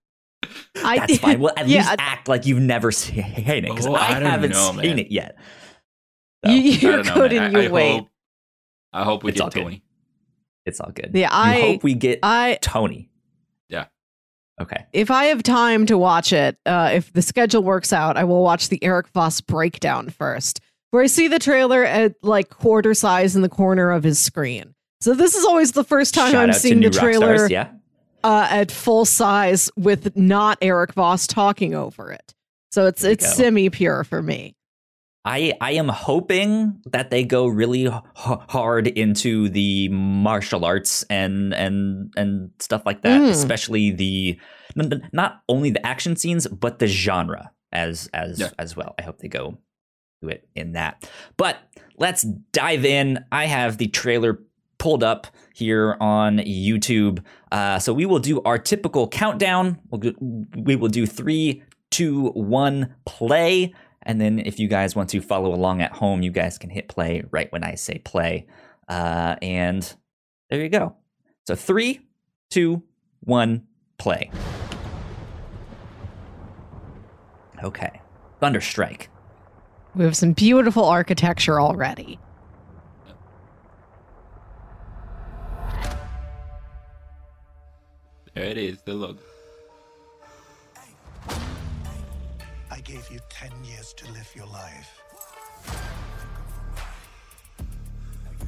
I, 0.82 0.98
That's 0.98 1.18
fine. 1.18 1.40
Well, 1.40 1.52
at 1.56 1.66
yeah, 1.68 1.80
least 1.80 1.96
act 1.98 2.28
like 2.28 2.46
you've 2.46 2.60
never 2.60 2.92
seen 2.92 3.18
it 3.18 3.62
because 3.64 3.86
Oh, 3.86 3.94
I, 3.94 4.08
I 4.08 4.20
don't 4.20 4.30
haven't 4.30 4.50
know, 4.52 4.70
seen 4.72 4.76
man. 4.76 4.98
it 4.98 5.10
yet. 5.10 5.36
You, 6.50 6.72
I 6.72 6.74
you're 6.76 6.92
don't 7.02 7.06
know, 7.06 7.14
good 7.14 7.32
man. 7.32 7.42
and 7.44 7.56
I, 7.56 7.60
you 7.62 7.68
I 7.68 7.72
wait. 7.72 7.92
Hope, 7.98 8.08
I 8.92 9.04
hope 9.04 9.24
we 9.24 9.32
It's 9.32 9.40
all 9.40 9.48
get 9.48 9.54
good. 9.54 9.62
Tony. 9.64 9.82
It's 10.66 10.80
all 10.80 10.90
good. 10.94 11.10
Yeah, 11.14 11.28
You 11.28 11.28
I- 11.32 11.60
hope 11.72 11.82
we 11.84 11.94
get 11.94 12.20
I 12.22 12.58
Tony. 12.60 13.10
Yeah. 13.68 13.86
Okay. 14.60 14.84
if 14.92 15.10
I 15.10 15.24
have 15.26 15.42
time 15.42 15.84
to 15.86 15.98
watch 15.98 16.32
it, 16.32 16.56
uh, 16.64 16.90
if 16.94 17.12
the 17.12 17.22
schedule 17.22 17.62
works 17.62 17.92
out, 17.92 18.16
I 18.16 18.24
will 18.24 18.42
watch 18.42 18.68
the 18.68 18.82
Erik 18.84 19.08
Voss 19.08 19.40
breakdown 19.40 20.10
first, 20.10 20.60
where 20.90 21.02
I 21.02 21.06
see 21.06 21.26
the 21.28 21.40
trailer 21.40 21.84
at 21.84 22.14
like 22.22 22.50
quarter 22.50 22.94
size 22.94 23.34
in 23.34 23.42
the 23.42 23.48
corner 23.48 23.90
of 23.90 24.04
his 24.04 24.18
screen. 24.20 24.74
So 25.00 25.12
this 25.12 25.34
is 25.34 25.44
always 25.44 25.72
the 25.72 25.82
first 25.84 26.14
time 26.14 26.30
Shout 26.32 26.48
I'm 26.48 26.52
seeing 26.54 26.80
the 26.80 26.86
Rockstars, 26.88 26.98
trailer 27.00 27.46
Yeah. 27.50 27.68
uh, 28.22 28.46
at 28.48 28.70
full 28.70 29.04
size 29.04 29.70
with 29.76 30.16
not 30.16 30.56
Erik 30.62 30.92
Voss 30.94 31.26
talking 31.26 31.74
over 31.74 32.12
it. 32.12 32.32
So 32.70 32.86
it's 32.86 33.02
it's 33.04 33.34
semi 33.34 33.68
pure 33.70 34.04
for 34.04 34.22
me. 34.22 34.54
I 35.24 35.54
I 35.60 35.72
am 35.72 35.88
hoping 35.88 36.80
that 36.92 37.10
they 37.10 37.24
go 37.24 37.46
really 37.46 37.86
h- 37.86 37.92
hard 38.14 38.86
into 38.88 39.48
the 39.48 39.88
martial 39.88 40.64
arts 40.64 41.02
and 41.08 41.54
and 41.54 42.12
and 42.16 42.50
stuff 42.58 42.82
like 42.84 43.02
that, 43.02 43.20
Mm. 43.20 43.30
especially 43.30 43.90
the 43.90 44.38
not 45.12 45.42
only 45.48 45.70
the 45.70 45.84
action 45.86 46.16
scenes 46.16 46.46
but 46.48 46.78
the 46.78 46.86
genre 46.86 47.50
as 47.72 48.08
as 48.12 48.40
Yeah. 48.40 48.50
as 48.58 48.76
well. 48.76 48.94
I 48.98 49.02
hope 49.02 49.18
they 49.18 49.28
go 49.28 49.58
do 50.22 50.28
it 50.28 50.46
in 50.54 50.72
that. 50.72 51.08
But 51.36 51.56
let's 51.96 52.22
dive 52.52 52.84
in. 52.84 53.24
I 53.32 53.46
have 53.46 53.78
the 53.78 53.86
trailer 53.88 54.40
pulled 54.78 55.02
up 55.04 55.26
here 55.54 55.96
on 56.00 56.38
YouTube. 56.38 57.20
Uh, 57.52 57.78
so 57.78 57.92
we 57.94 58.04
will 58.06 58.18
do 58.18 58.42
our 58.42 58.58
typical 58.58 59.08
countdown. 59.08 59.78
We'll 59.90 60.12
we 60.56 60.76
will 60.76 60.88
do 60.88 61.06
three, 61.06 61.62
two, 61.90 62.26
one, 62.30 62.94
play. 63.06 63.72
And 64.06 64.20
then 64.20 64.38
if 64.38 64.58
you 64.58 64.68
guys 64.68 64.94
want 64.94 65.10
to 65.10 65.20
follow 65.20 65.54
along 65.54 65.82
at 65.82 65.92
home, 65.92 66.22
you 66.22 66.30
guys 66.30 66.58
can 66.58 66.70
hit 66.70 66.88
play 66.88 67.22
right 67.30 67.50
when 67.52 67.64
I 67.64 67.74
say 67.74 67.98
play. 67.98 68.46
Uh, 68.88 69.36
and 69.40 69.94
there 70.50 70.60
you 70.60 70.68
go. 70.68 70.94
So 71.46 71.54
three, 71.54 72.00
two, 72.50 72.82
one, 73.20 73.66
play. 73.98 74.30
Okay. 77.62 78.00
Thunderstrike. 78.42 79.06
We 79.94 80.04
have 80.04 80.16
some 80.16 80.32
beautiful 80.32 80.84
architecture 80.84 81.60
already. 81.60 82.18
There 88.34 88.44
it 88.44 88.58
is. 88.58 88.82
The 88.82 88.94
look. 88.94 89.20
I 92.74 92.80
gave 92.80 93.08
you 93.08 93.20
10 93.28 93.52
years 93.62 93.92
to 93.92 94.10
live 94.10 94.28
your 94.34 94.46
life. 94.46 95.00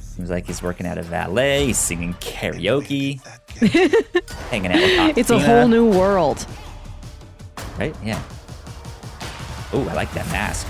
Seems 0.01 0.29
like 0.29 0.45
he's 0.45 0.61
working 0.61 0.85
at 0.85 0.97
a 0.97 1.01
valet. 1.01 1.67
He's 1.67 1.77
singing 1.77 2.13
karaoke, 2.15 3.21
hanging 4.49 4.73
out 4.73 4.81
with 5.07 5.17
It's 5.17 5.29
a 5.29 5.39
whole 5.39 5.69
new 5.69 5.89
world. 5.89 6.45
right? 7.79 7.95
Yeah. 8.03 8.21
Oh, 9.71 9.87
I 9.89 9.93
like 9.93 10.11
that 10.11 10.29
mask. 10.29 10.67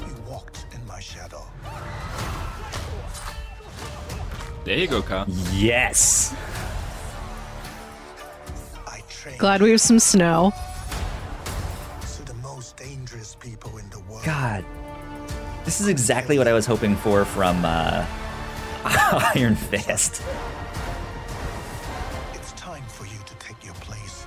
You 0.00 0.12
walked 0.28 0.66
in 0.74 0.84
my 0.84 0.98
shadow. 0.98 1.46
There 4.64 4.76
you 4.78 4.88
go, 4.88 5.00
Cal. 5.00 5.26
Yes. 5.52 6.34
I 8.84 9.00
Glad 9.38 9.62
we 9.62 9.70
have 9.70 9.80
some 9.80 10.00
snow. 10.00 10.52
This 15.78 15.84
is 15.84 15.90
exactly 15.92 16.38
what 16.38 16.48
I 16.48 16.54
was 16.54 16.66
hoping 16.66 16.96
for 16.96 17.24
from 17.24 17.64
uh, 17.64 18.04
Iron 19.36 19.54
Fist. 19.54 20.24
It's 22.34 22.50
time 22.54 22.82
for 22.88 23.04
you 23.04 23.16
to 23.24 23.34
take 23.36 23.64
your 23.64 23.74
place 23.74 24.26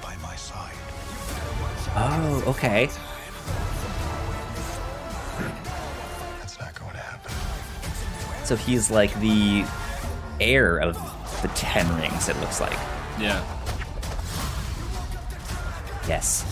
by 0.00 0.14
my 0.22 0.36
side. 0.36 0.76
Oh, 1.96 2.44
okay. 2.46 2.88
That's 6.38 6.56
not 6.60 6.72
going 6.78 6.92
to 6.92 6.98
happen. 6.98 7.32
So 8.44 8.54
he's 8.54 8.88
like 8.88 9.12
the 9.18 9.64
heir 10.40 10.78
of 10.78 10.94
the 11.42 11.48
Ten 11.56 11.92
Rings, 11.96 12.28
it 12.28 12.38
looks 12.38 12.60
like. 12.60 12.78
Yeah. 13.18 13.44
Yes. 16.06 16.46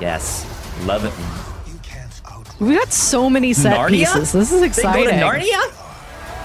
Yes. 0.00 0.44
Love 0.84 1.04
it. 1.04 1.55
We 2.60 2.74
got 2.74 2.92
so 2.92 3.28
many 3.28 3.52
set 3.52 3.76
Narnia? 3.76 3.90
pieces. 3.90 4.32
This 4.32 4.52
is 4.52 4.62
exciting. 4.62 5.04
They 5.04 5.10
exciting. 5.14 5.20
go 5.20 5.32
to 5.32 5.38
Narnia? 5.46 5.82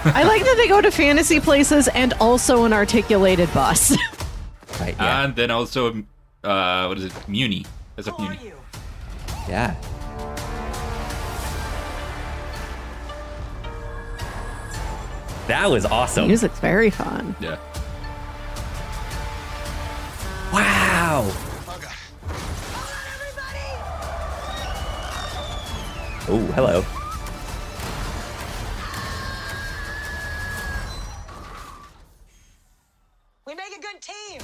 I 0.14 0.24
like 0.24 0.42
that 0.42 0.56
they 0.56 0.68
go 0.68 0.80
to 0.80 0.90
fantasy 0.90 1.40
places 1.40 1.88
and 1.88 2.12
also 2.14 2.64
an 2.64 2.72
articulated 2.72 3.52
bus. 3.54 3.96
Right, 4.80 4.98
And 4.98 5.36
then 5.36 5.50
also, 5.50 6.02
uh, 6.42 6.86
what 6.86 6.96
is 6.96 7.04
it? 7.04 7.12
Muni. 7.28 7.66
That's 7.94 8.08
a 8.08 8.18
Muni. 8.18 8.38
Yeah. 9.46 9.76
That 15.48 15.68
was 15.70 15.84
awesome. 15.84 16.28
Music's 16.28 16.58
very 16.60 16.90
fun. 16.90 17.34
Yeah. 17.40 17.58
Wow. 20.52 21.30
Oh, 26.28 26.38
hello. 26.54 26.84
We 33.44 33.54
make 33.54 33.76
a 33.76 33.80
good 33.80 34.00
team. 34.00 34.40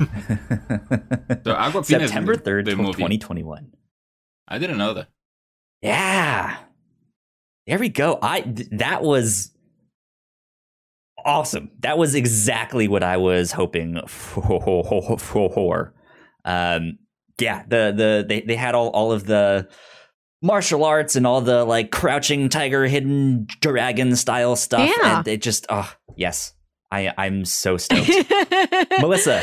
So 1.44 1.54
Awkwafina 1.54 2.00
is 2.02 2.10
September 2.10 2.32
in 2.32 2.40
3rd, 2.40 2.64
the 2.64 2.70
2021. 2.72 3.70
I 4.48 4.58
didn't 4.58 4.78
know 4.78 4.94
that. 4.94 5.08
Yeah. 5.82 6.56
There 7.66 7.78
we 7.78 7.88
go. 7.90 8.18
I 8.22 8.40
th- 8.40 8.68
that 8.72 9.02
was 9.02 9.50
awesome. 11.24 11.70
That 11.80 11.98
was 11.98 12.14
exactly 12.14 12.88
what 12.88 13.02
I 13.02 13.18
was 13.18 13.52
hoping 13.52 14.00
for. 14.06 15.18
for. 15.18 15.94
Um 16.44 16.98
yeah, 17.38 17.64
the 17.68 17.92
the 17.96 18.24
they, 18.28 18.40
they 18.40 18.56
had 18.56 18.74
all, 18.74 18.88
all 18.88 19.12
of 19.12 19.26
the 19.26 19.68
martial 20.42 20.84
arts 20.84 21.16
and 21.16 21.26
all 21.26 21.40
the 21.40 21.64
like 21.64 21.90
crouching 21.90 22.48
tiger 22.48 22.86
hidden 22.86 23.46
dragon 23.60 24.16
style 24.16 24.56
stuff 24.56 24.88
Yeah. 25.00 25.18
and 25.18 25.28
it 25.28 25.42
just 25.42 25.66
oh 25.68 25.92
yes. 26.16 26.54
I 26.90 27.12
I'm 27.18 27.44
so 27.44 27.76
stoked. 27.76 28.10
Melissa, 29.00 29.42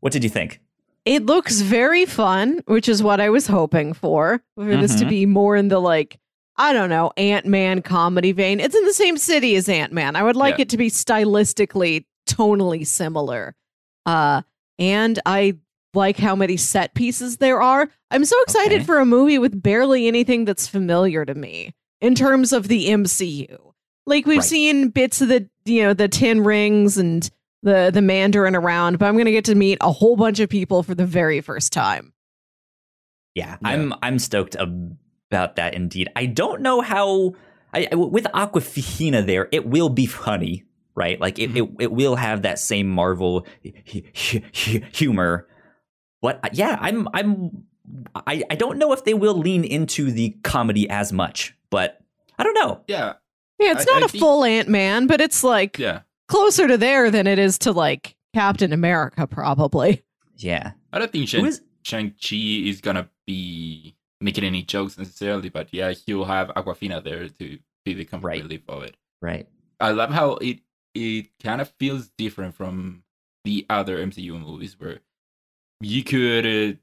what 0.00 0.12
did 0.12 0.24
you 0.24 0.30
think? 0.30 0.60
It 1.04 1.24
looks 1.26 1.60
very 1.60 2.04
fun, 2.06 2.60
which 2.66 2.88
is 2.88 3.02
what 3.02 3.20
I 3.20 3.30
was 3.30 3.46
hoping 3.46 3.92
for. 3.92 4.42
For 4.56 4.64
this 4.76 4.96
to 4.96 5.04
Mhm. 5.04 5.08
be 5.08 5.26
more 5.26 5.56
in 5.56 5.68
the 5.68 5.78
like, 5.80 6.18
I 6.56 6.72
don't 6.72 6.90
know, 6.90 7.12
Ant 7.16 7.46
Man 7.46 7.82
comedy 7.82 8.32
vein. 8.32 8.58
It's 8.60 8.74
in 8.74 8.84
the 8.84 8.92
same 8.92 9.16
city 9.16 9.54
as 9.56 9.68
Ant 9.68 9.92
Man. 9.92 10.16
I 10.16 10.22
would 10.24 10.36
like 10.36 10.56
Yeah. 10.58 10.62
it 10.62 10.68
to 10.70 10.76
be 10.76 10.90
stylistically, 10.90 12.04
tonally 12.28 12.86
similar. 12.86 13.54
Uh, 14.04 14.42
and 14.78 15.18
I 15.24 15.54
like 15.94 16.16
how 16.16 16.36
many 16.36 16.56
set 16.56 16.94
pieces 16.94 17.38
there 17.38 17.60
are. 17.62 17.88
I'm 18.10 18.24
so 18.24 18.40
excited 18.42 18.76
Okay. 18.78 18.84
for 18.84 18.98
a 18.98 19.06
movie 19.06 19.38
with 19.38 19.60
barely 19.62 20.06
anything 20.08 20.44
that's 20.44 20.66
familiar 20.68 21.24
to 21.24 21.34
me 21.34 21.72
in 22.00 22.14
terms 22.14 22.52
of 22.52 22.68
the 22.68 22.88
MCU. 22.88 23.72
Like 24.06 24.26
we've 24.26 24.38
Right. 24.38 24.44
seen 24.44 24.88
bits 24.88 25.20
of 25.20 25.28
the, 25.28 25.48
you 25.64 25.82
know, 25.82 25.94
the 25.94 26.08
Ten 26.08 26.40
Rings 26.44 26.96
and 26.98 27.28
the 27.62 27.90
the 27.92 28.00
Mandarin 28.02 28.54
around, 28.54 28.98
but 28.98 29.06
I'm 29.06 29.16
gonna 29.16 29.32
get 29.32 29.44
to 29.46 29.54
meet 29.54 29.78
a 29.80 29.90
whole 29.92 30.16
bunch 30.16 30.38
of 30.40 30.48
people 30.48 30.82
for 30.82 30.94
the 30.94 31.04
very 31.06 31.40
first 31.40 31.72
time. 31.72 32.12
Yeah, 33.34 33.56
I'm 33.62 33.94
I'm 34.02 34.18
stoked 34.18 34.56
about 34.56 35.56
that 35.56 35.74
indeed. 35.74 36.08
I 36.16 36.26
don't 36.26 36.60
know 36.62 36.80
how 36.80 37.34
I, 37.74 37.88
with 37.94 38.24
Awkwafina 38.24 39.26
there, 39.26 39.48
it 39.52 39.66
will 39.66 39.90
be 39.90 40.06
funny, 40.06 40.64
right? 40.94 41.20
Like 41.20 41.38
it, 41.38 41.50
mm-hmm. 41.52 41.74
it, 41.80 41.84
it 41.84 41.92
will 41.92 42.16
have 42.16 42.42
that 42.42 42.58
same 42.58 42.88
Marvel 42.88 43.46
hu- 43.62 44.02
hu- 44.14 44.40
hu- 44.54 44.80
humor. 44.92 45.46
But 46.22 46.50
yeah, 46.54 46.76
I'm 46.80 47.08
I'm 47.14 47.64
I, 48.14 48.42
I 48.50 48.54
don't 48.54 48.78
know 48.78 48.92
if 48.92 49.04
they 49.04 49.14
will 49.14 49.34
lean 49.38 49.64
into 49.64 50.10
the 50.10 50.30
comedy 50.42 50.88
as 50.90 51.12
much, 51.12 51.56
but 51.70 52.00
I 52.38 52.42
don't 52.42 52.54
know. 52.54 52.82
Yeah. 52.88 53.14
Yeah, 53.58 53.72
it's 53.72 53.82
I- 53.88 53.92
not 53.94 54.02
I 54.02 54.06
a 54.06 54.08
think- 54.08 54.22
full 54.22 54.44
Ant 54.44 54.68
Man, 54.68 55.06
but 55.06 55.20
it's 55.20 55.42
like 55.42 55.78
Yeah. 55.78 56.00
closer 56.28 56.68
to 56.68 56.76
there 56.76 57.10
than 57.10 57.26
it 57.26 57.38
is 57.38 57.58
to 57.60 57.72
like 57.72 58.14
Captain 58.34 58.72
America, 58.72 59.26
probably. 59.26 60.02
Yeah. 60.36 60.72
I 60.92 60.98
don't 60.98 61.10
think 61.10 61.22
Who 61.30 61.38
Shang 61.38 61.46
is- 61.46 61.62
Shang-Chi 61.82 62.36
is 62.68 62.80
gonna 62.80 63.08
be 63.26 63.96
making 64.20 64.44
any 64.44 64.62
jokes 64.62 64.98
necessarily, 64.98 65.48
but 65.48 65.68
yeah, 65.72 65.92
he'll 66.06 66.24
have 66.26 66.48
Awkwafina 66.48 67.02
there 67.02 67.28
to 67.28 67.58
be 67.84 67.94
the 67.94 68.04
comic 68.04 68.24
Right. 68.24 68.42
relief 68.42 68.62
of 68.68 68.82
it. 68.82 68.96
Right. 69.22 69.48
I 69.80 69.92
love 69.92 70.10
how 70.10 70.32
it 70.36 70.60
it 70.94 71.28
kind 71.42 71.60
of 71.60 71.68
feels 71.78 72.08
different 72.18 72.54
from 72.54 73.04
the 73.44 73.64
other 73.70 73.98
MCU 73.98 74.38
movies 74.38 74.76
where 74.78 75.00
you 75.80 76.02
could 76.04 76.46
uh, 76.46 76.76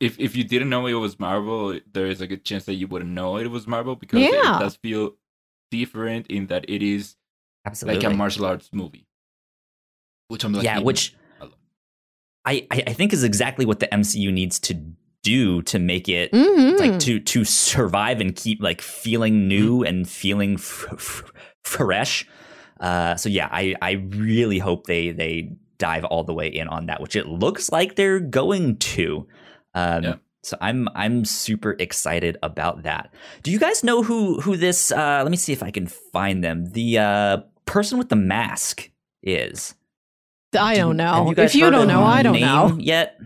if 0.00 0.18
if 0.18 0.36
you 0.36 0.44
didn't 0.44 0.68
know 0.70 0.86
it 0.86 0.94
was 0.94 1.18
Marvel, 1.18 1.78
there 1.92 2.06
is 2.06 2.20
a 2.20 2.26
good 2.26 2.44
chance 2.44 2.64
that 2.64 2.74
you 2.74 2.86
wouldn't 2.86 3.10
know 3.10 3.36
it 3.38 3.46
was 3.50 3.66
Marvel 3.66 3.96
because 3.96 4.20
yeah. 4.20 4.56
it 4.56 4.60
does 4.60 4.76
feel 4.76 5.14
different 5.70 6.26
in 6.28 6.46
that 6.48 6.64
it 6.68 6.82
is 6.82 7.16
Absolutely. 7.66 8.02
like 8.02 8.12
a 8.12 8.16
martial 8.16 8.44
arts 8.44 8.70
movie. 8.72 9.06
Which 10.28 10.44
I'm 10.44 10.52
like 10.52 10.64
yeah, 10.64 10.78
which 10.80 11.14
I, 12.44 12.66
I 12.70 12.82
I 12.88 12.92
think 12.92 13.12
is 13.12 13.24
exactly 13.24 13.64
what 13.66 13.80
the 13.80 13.88
MCU 13.88 14.32
needs 14.32 14.58
to 14.60 14.74
do 15.22 15.62
to 15.62 15.78
make 15.78 16.08
it 16.08 16.30
Mhm. 16.32 16.78
like 16.78 16.98
to 17.00 17.18
to 17.18 17.44
survive 17.44 18.20
and 18.20 18.34
keep 18.36 18.62
like 18.62 18.80
feeling 18.80 19.48
new 19.48 19.78
Mm-hmm. 19.78 19.86
and 19.86 20.08
feeling 20.08 20.54
f- 20.54 20.86
f- 20.92 21.24
fresh. 21.64 22.26
Uh, 22.80 23.16
so 23.16 23.28
yeah, 23.28 23.48
I 23.50 23.74
I 23.80 23.92
really 23.92 24.58
hope 24.58 24.86
they 24.86 25.10
they 25.12 25.52
dive 25.84 26.04
all 26.10 26.24
the 26.24 26.34
way 26.40 26.48
in 26.48 26.66
on 26.68 26.86
that, 26.86 27.00
which 27.02 27.16
it 27.16 27.26
looks 27.26 27.70
like 27.76 27.94
they're 27.96 28.20
going 28.40 28.76
to. 28.94 29.26
Um, 29.74 30.02
Yeah. 30.04 30.16
So 30.44 30.58
I'm 30.60 30.88
I'm 30.94 31.24
super 31.24 31.74
excited 31.78 32.36
about 32.42 32.82
that. 32.82 33.08
Do 33.42 33.50
you 33.50 33.58
guys 33.58 33.82
know 33.82 34.02
who 34.04 34.40
who 34.44 34.56
this? 34.58 34.92
Uh, 34.92 35.20
let 35.24 35.30
me 35.30 35.38
see 35.38 35.54
if 35.56 35.62
I 35.62 35.70
can 35.70 35.86
find 35.86 36.44
them. 36.44 36.66
The 36.76 36.98
uh, 36.98 37.36
person 37.64 37.96
with 37.96 38.10
the 38.10 38.20
mask 38.20 38.90
is. 39.22 39.74
I 40.52 40.76
don't 40.76 40.98
Have 40.98 41.24
know. 41.24 41.32
you 41.32 41.42
if 41.42 41.54
you 41.54 41.70
don't 41.70 41.88
know, 41.88 42.04
I 42.04 42.22
don't 42.22 42.34
name 42.36 42.44
know. 42.44 42.76
yet. 42.78 43.18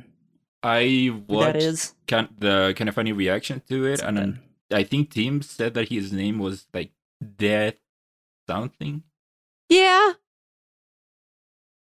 I 0.62 1.10
that 1.28 1.56
watched? 1.58 1.92
Can, 2.06 2.28
the 2.38 2.72
Kinda 2.76 2.92
Funny 2.92 3.12
reaction 3.12 3.62
to 3.68 3.84
it, 3.84 4.00
and 4.00 4.16
then 4.16 4.38
I 4.72 4.84
think 4.84 5.10
Tim 5.10 5.42
said 5.42 5.74
that 5.74 5.88
his 5.90 6.12
name 6.12 6.38
was 6.38 6.66
like 6.72 6.90
Death 7.18 7.74
something. 8.48 9.02
Yeah. 9.68 10.12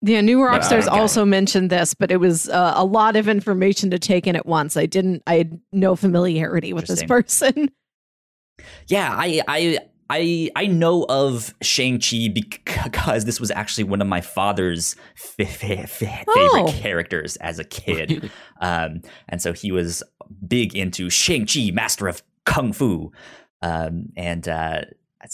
Yeah, 0.05 0.19
New 0.19 0.39
Rockstars 0.39 0.87
also 0.87 1.23
mentioned 1.23 1.69
this, 1.69 1.93
but 1.93 2.11
it 2.11 2.17
was 2.17 2.49
uh, 2.49 2.73
a 2.75 2.83
lot 2.83 3.15
of 3.15 3.29
information 3.29 3.89
to 3.91 3.97
take 3.99 4.27
in 4.27 4.35
at 4.35 4.45
once. 4.45 4.75
I 4.75 4.85
didn't, 4.85 5.23
I 5.25 5.35
had 5.37 5.59
no 5.71 5.95
familiarity 5.95 6.73
with 6.73 6.87
this 6.87 7.03
person. 7.03 7.71
Yeah, 8.87 9.09
I 9.11 9.41
I 9.47 9.79
I 10.09 10.51
I 10.55 10.67
know 10.67 11.05
of 11.09 11.53
Shang 11.63 11.99
Chi 11.99 12.27
because 12.33 13.25
this 13.25 13.39
was 13.39 13.49
actually 13.49 13.85
one 13.85 13.99
of 13.99 14.07
my 14.07 14.21
father's 14.21 14.95
fa- 15.15 15.45
fa- 15.45 15.87
fa- 15.87 15.87
favorite 15.87 16.27
Oh. 16.37 16.71
characters 16.77 17.35
as 17.37 17.57
a 17.57 17.63
kid, 17.63 18.29
um, 18.61 19.01
and 19.27 19.41
so 19.41 19.53
he 19.53 19.71
was 19.71 20.03
big 20.47 20.75
into 20.75 21.09
Shang 21.09 21.47
Chi, 21.47 21.71
Master 21.73 22.07
of 22.07 22.21
Kung 22.45 22.73
Fu, 22.73 23.11
um, 23.63 24.09
and. 24.15 24.47
Uh, 24.47 24.81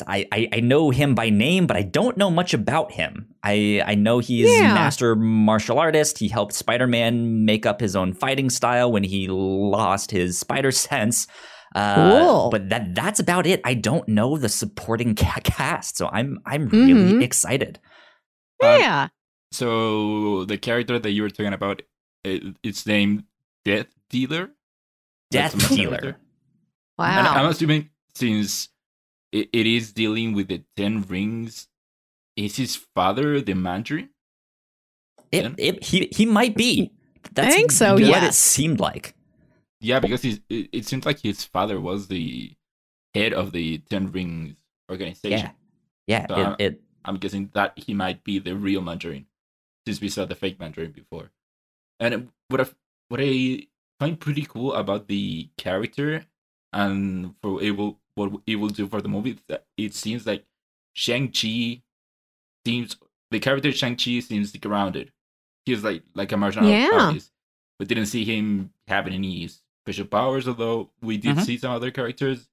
I, 0.08 0.28
I 0.32 0.50
I 0.54 0.60
know 0.60 0.90
him 0.92 1.16
by 1.16 1.30
name, 1.30 1.66
but 1.68 1.76
I 1.78 1.82
don't 1.84 2.16
know 2.18 2.30
much 2.30 2.54
about 2.54 2.92
him. 2.92 3.34
I 3.44 3.82
I 3.86 3.96
know 3.96 4.20
he 4.20 4.44
is 4.44 4.52
Yeah. 4.60 4.74
master 4.74 5.16
martial 5.16 5.80
artist. 5.80 6.18
He 6.20 6.28
helped 6.28 6.54
Spider 6.54 6.88
Man 6.88 7.46
make 7.46 7.66
up 7.66 7.80
his 7.82 7.96
own 7.96 8.14
fighting 8.14 8.50
style 8.50 8.92
when 8.92 9.04
he 9.04 9.28
lost 9.28 10.12
his 10.12 10.38
spider 10.40 10.72
sense. 10.72 11.28
Uh, 11.76 11.96
Cool. 11.96 12.50
But 12.50 12.70
that 12.70 12.96
that's 12.96 13.20
about 13.20 13.46
it. 13.46 13.62
I 13.64 13.74
don't 13.76 14.08
know 14.08 14.38
the 14.38 14.50
supporting 14.50 15.16
cast, 15.16 15.98
so 15.98 16.08
I'm 16.12 16.40
I'm 16.46 16.68
really 16.70 17.14
Mhm. 17.14 17.24
excited. 17.24 17.80
yeah. 18.62 19.08
So 19.52 20.46
the 20.46 20.58
character 20.58 21.00
that 21.00 21.12
you 21.12 21.24
were 21.24 21.30
talking 21.30 21.54
about, 21.54 21.82
it, 22.24 22.56
it's 22.64 22.86
named 22.86 23.24
Death 23.66 23.88
Dealer. 24.10 24.52
Death 25.32 25.58
Dealer. 25.70 25.98
character. 25.98 26.18
Wow. 26.98 27.18
And 27.20 27.28
I'm 27.28 27.46
assuming 27.48 27.90
since 28.16 28.70
it, 29.32 29.50
it 29.54 29.68
is 29.68 29.94
dealing 29.94 30.34
with 30.34 30.48
the 30.48 30.64
Ten 30.76 31.02
Rings, 31.04 31.68
is 32.36 32.58
his 32.58 32.76
father 32.76 33.42
the 33.42 33.54
Mandarin? 33.54 34.10
It, 35.32 35.54
it 35.58 35.84
he 35.84 36.10
he 36.12 36.26
might 36.26 36.56
be. 36.56 36.92
That's 37.34 37.54
think 37.54 37.72
so, 37.72 37.94
What 37.94 38.02
yeah. 38.02 38.26
it 38.26 38.34
seemed 38.34 38.80
like. 38.80 39.14
Yeah, 39.82 40.00
because 40.00 40.22
he's, 40.22 40.40
it, 40.50 40.70
it 40.72 40.86
seems 40.86 41.06
like 41.06 41.20
his 41.20 41.44
father 41.44 41.80
was 41.80 42.08
the 42.08 42.56
head 43.14 43.34
of 43.34 43.52
the 43.52 43.80
Ten 43.90 44.12
Rings 44.12 44.56
organization. 44.90 45.52
Yeah, 46.08 46.26
So 46.28 46.36
it, 46.36 46.46
I'm, 46.46 46.56
it 46.60 46.82
I'm 47.06 47.18
guessing 47.18 47.52
that 47.54 47.74
he 47.78 47.94
might 47.94 48.24
be 48.24 48.40
the 48.40 48.56
real 48.56 48.82
Mandarin, 48.82 49.28
since 49.86 50.02
we 50.02 50.10
saw 50.10 50.26
the 50.26 50.36
fake 50.36 50.60
Mandarin 50.60 50.92
before. 50.92 51.30
And 52.00 52.30
what 52.48 52.62
I 52.62 52.66
what 53.10 53.20
I 53.22 53.68
find 54.00 54.20
pretty 54.20 54.44
cool 54.44 54.74
about 54.74 55.08
the 55.08 55.50
character 55.58 56.26
and 56.74 57.36
for 57.42 57.62
it 57.62 57.72
will 57.72 58.00
what 58.20 58.42
it 58.46 58.58
will 58.58 58.70
do 58.70 58.88
for 58.88 59.02
the 59.02 59.08
movie, 59.10 59.40
it 59.78 59.94
seems 59.94 60.26
like 60.28 60.46
Shang 60.94 61.32
Chi 61.32 61.82
seems 62.66 62.98
the 63.32 63.40
character 63.40 63.72
Shang 63.72 63.96
Chi 63.96 64.20
seems 64.20 64.56
grounded. 64.58 65.12
He's 65.66 65.84
like 65.84 66.04
like 66.14 66.32
a 66.32 66.38
martial 66.38 66.68
Yeah. 66.68 66.90
artist, 66.92 67.32
but 67.78 67.88
didn't 67.88 68.08
see 68.08 68.26
him 68.26 68.74
having 68.88 69.14
any 69.14 69.48
special 69.84 70.06
powers. 70.06 70.48
Although 70.48 70.92
we 71.02 71.18
did 71.18 71.38
Mhm. 71.38 71.46
see 71.46 71.58
some 71.58 71.72
other 71.72 71.92
characters 71.92 72.48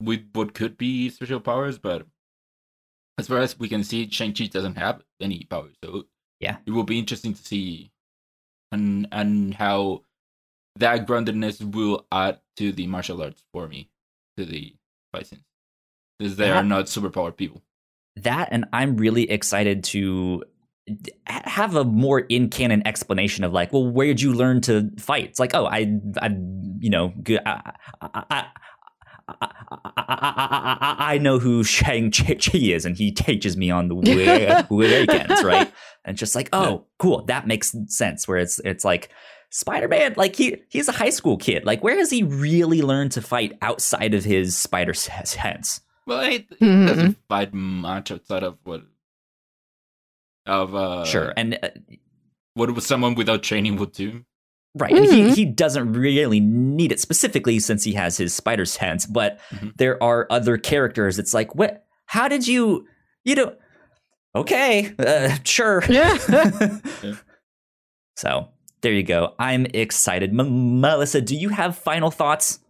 with 0.00 0.22
what 0.32 0.54
could 0.54 0.76
be 0.78 1.10
special 1.10 1.40
powers, 1.40 1.78
but 1.78 2.06
as 3.18 3.28
far 3.28 3.38
as 3.38 3.58
we 3.58 3.68
can 3.68 3.84
see, 3.84 4.08
Shang 4.10 4.32
Chi 4.32 4.46
doesn't 4.46 4.76
have 4.76 5.02
any 5.20 5.44
powers. 5.44 5.74
So 5.84 6.06
Yeah. 6.40 6.58
it 6.66 6.70
will 6.70 6.84
be 6.84 6.98
interesting 6.98 7.34
to 7.34 7.42
see 7.42 7.90
and 8.72 9.06
and 9.12 9.54
how 9.54 10.04
that 10.76 11.06
groundedness 11.06 11.60
will 11.74 12.06
add 12.10 12.40
to 12.56 12.72
the 12.72 12.86
martial 12.86 13.20
arts 13.22 13.42
for 13.52 13.68
me 13.68 13.90
to 14.36 14.44
the 14.46 14.74
scenes, 15.20 15.42
because 16.18 16.36
they 16.36 16.48
Yeah. 16.48 16.60
are 16.60 16.64
not 16.64 16.86
superpowered 16.86 17.36
people. 17.36 17.62
that 18.16 18.48
and 18.50 18.66
I'm 18.72 18.96
really 18.96 19.30
excited 19.30 19.84
to 19.84 20.44
have 21.26 21.76
a 21.76 21.84
more 21.84 22.20
in 22.20 22.48
canon 22.50 22.86
explanation 22.86 23.44
of 23.44 23.52
like, 23.52 23.72
well, 23.72 23.86
where'd 23.88 24.20
you 24.20 24.32
learn 24.34 24.60
to 24.62 24.90
fight? 24.98 25.24
It's 25.24 25.38
like, 25.38 25.54
oh, 25.54 25.64
I, 25.66 25.98
I, 26.20 26.28
you 26.80 26.90
know, 26.90 27.12
good. 27.22 27.40
I, 27.46 27.72
I, 28.02 28.24
I, 28.26 28.44
I, 29.96 30.96
I, 31.14 31.18
know 31.18 31.38
who 31.38 31.62
Shang 31.64 32.10
Chi 32.10 32.36
is, 32.54 32.84
and 32.84 32.96
he 32.96 33.12
teaches 33.12 33.56
me 33.56 33.70
on 33.70 33.88
the 33.88 33.94
weekends, 33.94 34.68
right? 35.44 35.72
And 36.04 36.16
just 36.16 36.34
like, 36.34 36.48
oh, 36.52 36.86
cool, 36.98 37.24
that 37.26 37.46
makes 37.46 37.74
sense. 37.86 38.26
Where 38.26 38.38
it's 38.38 38.58
it's 38.64 38.84
like 38.84 39.10
Spider 39.54 39.86
Man, 39.86 40.14
like 40.16 40.34
he 40.34 40.56
he's 40.70 40.88
a 40.88 40.92
high 40.92 41.10
school 41.10 41.36
kid. 41.36 41.64
Like, 41.66 41.84
where 41.84 41.96
has 41.98 42.10
he 42.10 42.22
really 42.22 42.80
learned 42.80 43.12
to 43.12 43.20
fight 43.22 43.52
outside 43.60 44.14
of 44.14 44.24
his 44.24 44.56
spider 44.56 44.94
sense? 44.94 45.82
Well, 46.06 46.22
it, 46.22 46.46
it 46.50 46.58
Mhm. 46.60 46.86
doesn't 46.88 47.18
fight 47.28 47.52
much 47.52 48.10
outside 48.10 48.42
of 48.44 48.56
what 48.64 48.82
of 50.46 50.74
uh 50.74 51.04
Sure, 51.04 51.32
and 51.36 51.58
uh, 51.62 51.68
what 52.54 52.70
would 52.74 52.82
someone 52.82 53.14
without 53.14 53.42
training 53.42 53.76
would 53.76 53.92
do. 53.92 54.24
Right. 54.74 54.90
And 54.92 55.04
he, 55.04 55.20
Mhm. 55.22 55.34
he 55.36 55.44
doesn't 55.44 55.92
really 55.92 56.40
need 56.40 56.92
it 56.92 56.98
specifically 57.00 57.58
since 57.58 57.84
he 57.84 57.92
has 57.92 58.16
his 58.16 58.32
spider 58.34 58.64
sense, 58.64 59.04
but 59.04 59.38
Mhm. 59.50 59.76
there 59.76 60.02
are 60.02 60.26
other 60.30 60.56
characters. 60.56 61.18
It's 61.18 61.34
like, 61.34 61.54
what? 61.54 61.84
How 62.06 62.26
did 62.26 62.48
you, 62.48 62.86
you 63.24 63.34
know, 63.34 63.54
okay, 64.34 64.94
uh, 64.98 65.36
sure. 65.44 65.82
Yeah. 65.90 66.16
Yeah. 67.02 67.14
So 68.16 68.48
there 68.82 68.92
you 68.92 69.02
go. 69.02 69.34
I'm 69.38 69.66
excited. 69.66 70.30
M- 70.38 70.80
Melissa, 70.80 71.20
do 71.20 71.34
you 71.36 71.48
have 71.48 71.76
final 71.76 72.10
thoughts? 72.10 72.60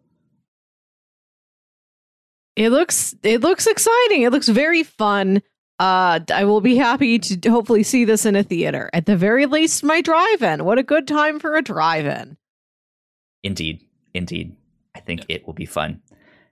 It 2.57 2.69
looks 2.71 3.15
it 3.23 3.41
looks 3.41 3.67
exciting. 3.67 4.23
It 4.23 4.31
looks 4.31 4.49
very 4.49 4.83
fun. 4.83 5.43
Uh, 5.79 6.21
I 6.33 6.45
will 6.45 6.61
be 6.61 6.77
happy 6.77 7.19
to 7.19 7.51
hopefully 7.51 7.83
see 7.83 8.05
this 8.05 8.25
in 8.27 8.37
a 8.37 8.43
theater. 8.43 8.89
At 8.93 9.07
the 9.07 9.17
very 9.17 9.47
least, 9.47 9.83
my 9.83 10.01
drive-in. 10.01 10.65
What 10.65 10.79
a 10.79 10.83
good 10.83 11.09
time 11.09 11.41
for 11.41 11.57
a 11.57 11.63
drive-in. 11.63 12.37
Indeed. 13.43 13.83
Indeed. 14.15 14.55
I 14.95 15.01
think 15.01 15.23
it 15.29 15.45
will 15.47 15.55
be 15.55 15.67
fun. 15.67 16.03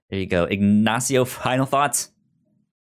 There 0.08 0.18
you 0.18 0.26
go. 0.26 0.44
Ignacio, 0.44 1.24
final 1.26 1.66
thoughts? 1.66 2.10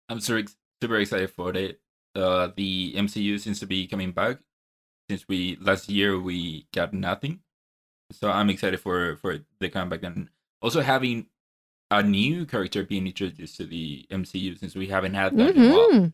I'm 0.09 0.19
super 0.19 0.49
super 0.81 0.97
excited 0.99 1.29
for 1.29 1.55
it. 1.55 1.79
uh, 2.15 2.49
the 2.57 2.93
MCU 2.97 3.39
seems 3.39 3.59
to 3.59 3.65
be 3.67 3.87
coming 3.87 4.11
back. 4.11 4.37
Since 5.09 5.27
we 5.27 5.57
last 5.61 5.89
year 5.89 6.19
we 6.19 6.65
got 6.73 6.93
nothing, 6.93 7.39
so 8.11 8.29
I'm 8.31 8.49
excited 8.49 8.79
for 8.79 9.17
for 9.17 9.39
the 9.59 9.69
comeback 9.69 10.03
and 10.03 10.29
also 10.61 10.81
having 10.81 11.27
a 11.91 12.01
new 12.01 12.45
character 12.45 12.83
being 12.83 13.05
introduced 13.05 13.57
to 13.57 13.65
the 13.65 14.05
MCU 14.11 14.57
since 14.59 14.75
we 14.75 14.87
haven't 14.87 15.13
had 15.13 15.37
that 15.37 15.55
in 15.55 15.61
a 15.63 15.69
while. 15.69 15.89
Mhm. 15.91 16.13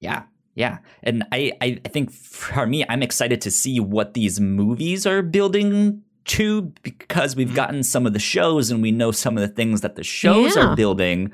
Yeah. 0.00 0.24
Yeah. 0.54 0.78
And 1.02 1.24
I, 1.32 1.52
I, 1.62 1.80
I 1.84 1.88
think 1.88 2.10
for 2.12 2.66
me, 2.66 2.84
I'm 2.88 3.02
excited 3.02 3.40
to 3.42 3.50
see 3.50 3.80
what 3.80 4.12
these 4.14 4.38
movies 4.40 5.06
are 5.06 5.22
building 5.22 6.02
to 6.26 6.62
because 6.82 7.34
we've 7.36 7.54
gotten 7.54 7.82
some 7.82 8.06
of 8.06 8.12
the 8.12 8.18
shows 8.18 8.70
and 8.70 8.82
we 8.82 8.90
know 8.92 9.10
some 9.10 9.36
of 9.38 9.40
the 9.40 9.54
things 9.54 9.80
that 9.80 9.96
the 9.96 10.04
shows 10.04 10.54
Yeah. 10.56 10.66
are 10.68 10.76
building. 10.76 11.32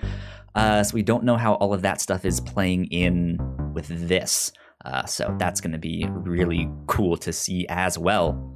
Uh, 0.54 0.84
so 0.84 0.94
we 0.94 1.02
don't 1.02 1.24
know 1.24 1.36
how 1.36 1.54
all 1.54 1.72
of 1.74 1.82
that 1.82 2.00
stuff 2.00 2.24
is 2.24 2.40
playing 2.40 2.84
in 2.86 3.38
with 3.74 3.88
this. 3.88 4.52
Uh, 4.84 5.04
so 5.06 5.34
that's 5.38 5.60
going 5.60 5.72
to 5.72 5.78
be 5.78 6.06
really 6.10 6.68
cool 6.86 7.16
to 7.16 7.32
see 7.32 7.66
as 7.68 7.98
well. 7.98 8.52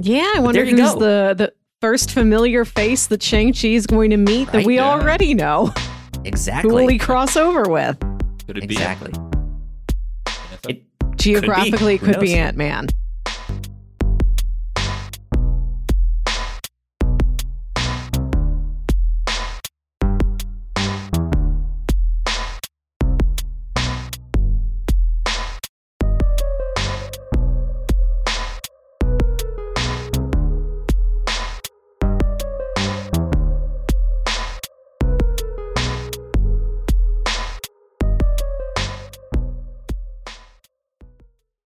Yeah, 0.00 0.30
I 0.34 0.40
wonder 0.40 0.64
who's 0.64 0.78
go. 0.78 0.98
the 0.98 1.34
the 1.36 1.52
first 1.80 2.10
familiar 2.10 2.64
face 2.64 3.06
that 3.06 3.22
Shang 3.22 3.52
Chi 3.52 3.68
is 3.68 3.86
going 3.86 4.10
to 4.10 4.16
meet 4.16 4.50
that 4.52 4.66
we 4.66 4.76
yeah. 4.76 4.84
already 4.84 5.34
know. 5.34 5.72
Exactly. 6.24 6.70
Who 6.70 6.74
will 6.74 6.88
he 6.88 6.98
cross 6.98 7.36
over 7.36 7.70
with? 7.70 7.98
Could 8.46 8.58
it 8.58 8.68
be 8.68 8.74
exactly. 8.74 9.12
Geographically, 11.16 11.94
it 11.94 12.00
Who 12.00 12.06
could 12.06 12.20
be 12.20 12.28
knows? 12.28 12.36
Ant 12.36 12.56
Man. 12.56 12.88